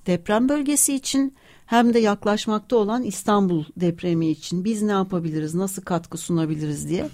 [0.07, 1.35] deprem bölgesi için
[1.65, 7.09] hem de yaklaşmakta olan İstanbul depremi için biz ne yapabiliriz, nasıl katkı sunabiliriz diye.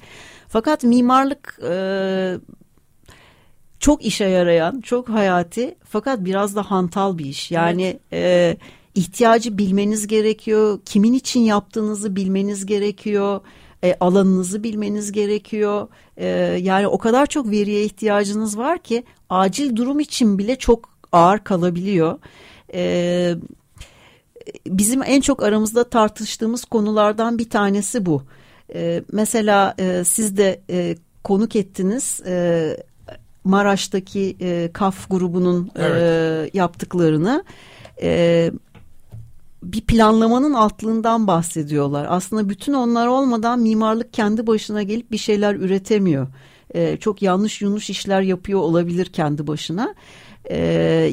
[0.47, 1.73] Fakat mimarlık e,
[3.79, 7.51] çok işe yarayan, çok hayati fakat biraz da hantal bir iş.
[7.51, 8.57] Yani evet.
[8.57, 8.57] e,
[8.95, 13.41] ihtiyacı bilmeniz gerekiyor, kimin için yaptığınızı bilmeniz gerekiyor.
[13.83, 15.87] E, alanınızı bilmeniz gerekiyor.
[16.17, 16.27] E,
[16.61, 22.19] yani o kadar çok veriye ihtiyacınız var ki acil durum için bile çok ağır kalabiliyor.
[22.73, 23.35] E,
[24.67, 28.23] bizim en çok aramızda tartıştığımız konulardan bir tanesi bu.
[28.75, 32.77] E, mesela e, siz de e, konuk ettiniz e,
[33.43, 36.01] Maraş'taki e, KAF grubunun e, evet.
[36.01, 37.43] e, yaptıklarını.
[38.01, 38.51] E,
[39.63, 42.05] bir planlamanın altlığından bahsediyorlar.
[42.09, 46.27] Aslında bütün onlar olmadan mimarlık kendi başına gelip bir şeyler üretemiyor.
[46.73, 49.95] E, çok yanlış yanlış işler yapıyor olabilir kendi başına.
[50.49, 50.57] E,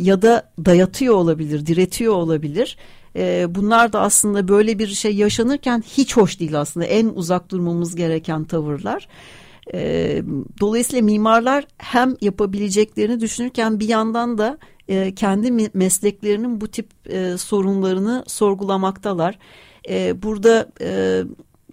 [0.00, 2.76] ya da dayatıyor olabilir, diretiyor olabilir.
[3.16, 6.86] E, bunlar da aslında böyle bir şey yaşanırken hiç hoş değil aslında.
[6.86, 9.08] En uzak durmamız gereken tavırlar.
[9.74, 10.22] E,
[10.60, 14.58] dolayısıyla mimarlar hem yapabileceklerini düşünürken bir yandan da
[14.88, 19.38] e, kendi mesleklerinin bu tip e, sorunlarını sorgulamaktalar.
[19.88, 21.22] E, burada e,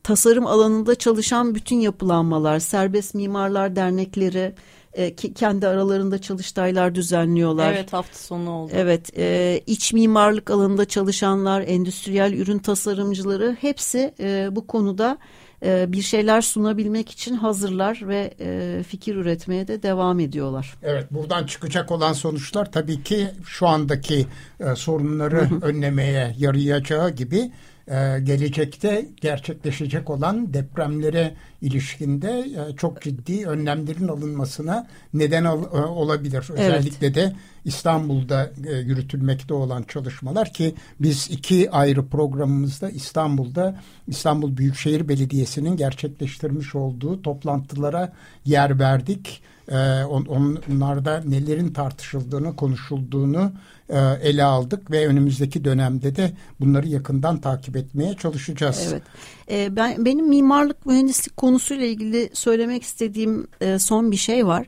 [0.04, 4.54] tasarım alanında çalışan bütün yapılanmalar, serbest mimarlar dernekleri,
[4.96, 7.74] e, kendi aralarında çalıştaylar düzenliyorlar.
[7.74, 8.72] Evet hafta sonu oldu.
[8.76, 15.18] Evet e, iç mimarlık alanında çalışanlar, endüstriyel ürün tasarımcıları hepsi e, bu konuda
[15.66, 20.76] e, bir şeyler sunabilmek için hazırlar ve e, fikir üretmeye de devam ediyorlar.
[20.84, 24.28] Evet buradan çıkacak olan sonuçlar tabii ki şu andaki
[24.60, 27.52] e, sorunları önlemeye yarayacağı gibi
[27.88, 36.46] e, gelecekte gerçekleşecek olan depremlere ilişkinde e, çok ciddi önlemlerin alınmasına neden al, e, olabilir.
[36.50, 36.60] Evet.
[36.60, 37.34] Özellikle de
[37.66, 46.76] İstanbul'da e, yürütülmekte olan çalışmalar ki biz iki ayrı programımızda İstanbul'da İstanbul Büyükşehir Belediyesi'nin gerçekleştirmiş
[46.76, 48.14] olduğu toplantılara
[48.46, 49.42] yer verdik.
[49.72, 50.26] E, on,
[50.70, 53.52] onlarda nelerin tartışıldığını, konuşulduğunu
[53.90, 58.88] e, ele aldık ve önümüzdeki dönemde de bunları yakından takip etmeye çalışacağız.
[58.92, 59.04] Evet.
[59.50, 64.68] E, ben benim mimarlık mühendislik konusuyla ilgili söylemek istediğim e, son bir şey var.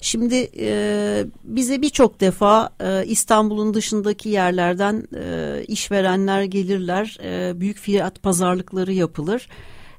[0.00, 8.22] Şimdi e, bize birçok defa e, İstanbul'un dışındaki yerlerden e, işverenler gelirler, e, büyük fiyat
[8.22, 9.48] pazarlıkları yapılır.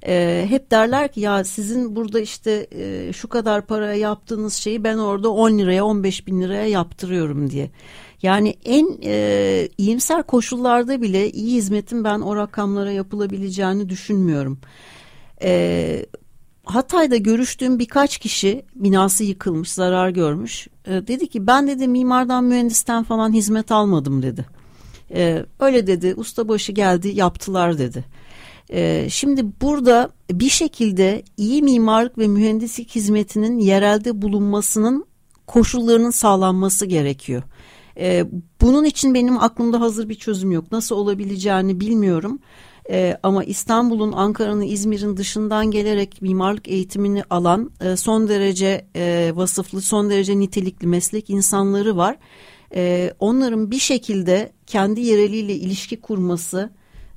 [0.08, 4.98] E, hep derler ki ya sizin burada işte e, şu kadar paraya yaptığınız şeyi ben
[4.98, 7.72] orada 10 liraya 15 bin liraya yaptırıyorum diye.
[8.22, 14.60] Yani en e, iyimser koşullarda bile iyi hizmetin ben o rakamlara yapılabileceğini düşünmüyorum.
[15.44, 16.06] E,
[16.76, 20.68] Hatay'da görüştüğüm birkaç kişi binası yıkılmış, zarar görmüş.
[20.86, 24.46] E, dedi ki ben dedi mimardan mühendisten falan hizmet almadım dedi.
[25.14, 28.06] E, öyle dedi ustabaşı geldi yaptılar dedi.
[28.70, 35.06] E, şimdi burada bir şekilde iyi mimarlık ve mühendislik hizmetinin yerelde bulunmasının
[35.48, 37.44] koşullarının sağlanması gerekiyor.
[37.98, 38.26] E,
[38.62, 40.72] bunun için benim aklımda hazır bir çözüm yok.
[40.72, 42.40] Nasıl olabileceğini bilmiyorum.
[42.92, 49.82] E, ama İstanbul'un, Ankara'nın, İzmir'in dışından gelerek mimarlık eğitimini alan e, son derece e, vasıflı,
[49.82, 52.18] son derece nitelikli meslek insanları var.
[52.76, 56.70] E, onların bir şekilde kendi yereliyle ilişki kurması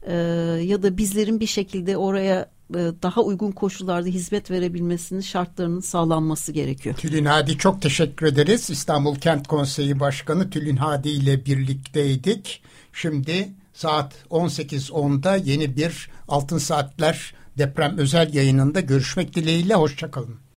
[0.03, 0.14] e,
[0.62, 6.97] ya da bizlerin bir şekilde oraya e, daha uygun koşullarda hizmet verebilmesinin şartlarının sağlanması gerekiyor.
[6.97, 8.70] Tülin Hadi çok teşekkür ederiz.
[8.70, 12.62] İstanbul Kent Konseyi Başkanı Tülin Hadi ile birlikteydik.
[12.93, 19.75] Şimdi saat 18.10'da yeni bir Altın Saatler deprem özel yayınında görüşmek dileğiyle.
[19.75, 20.44] Hoşçakalın.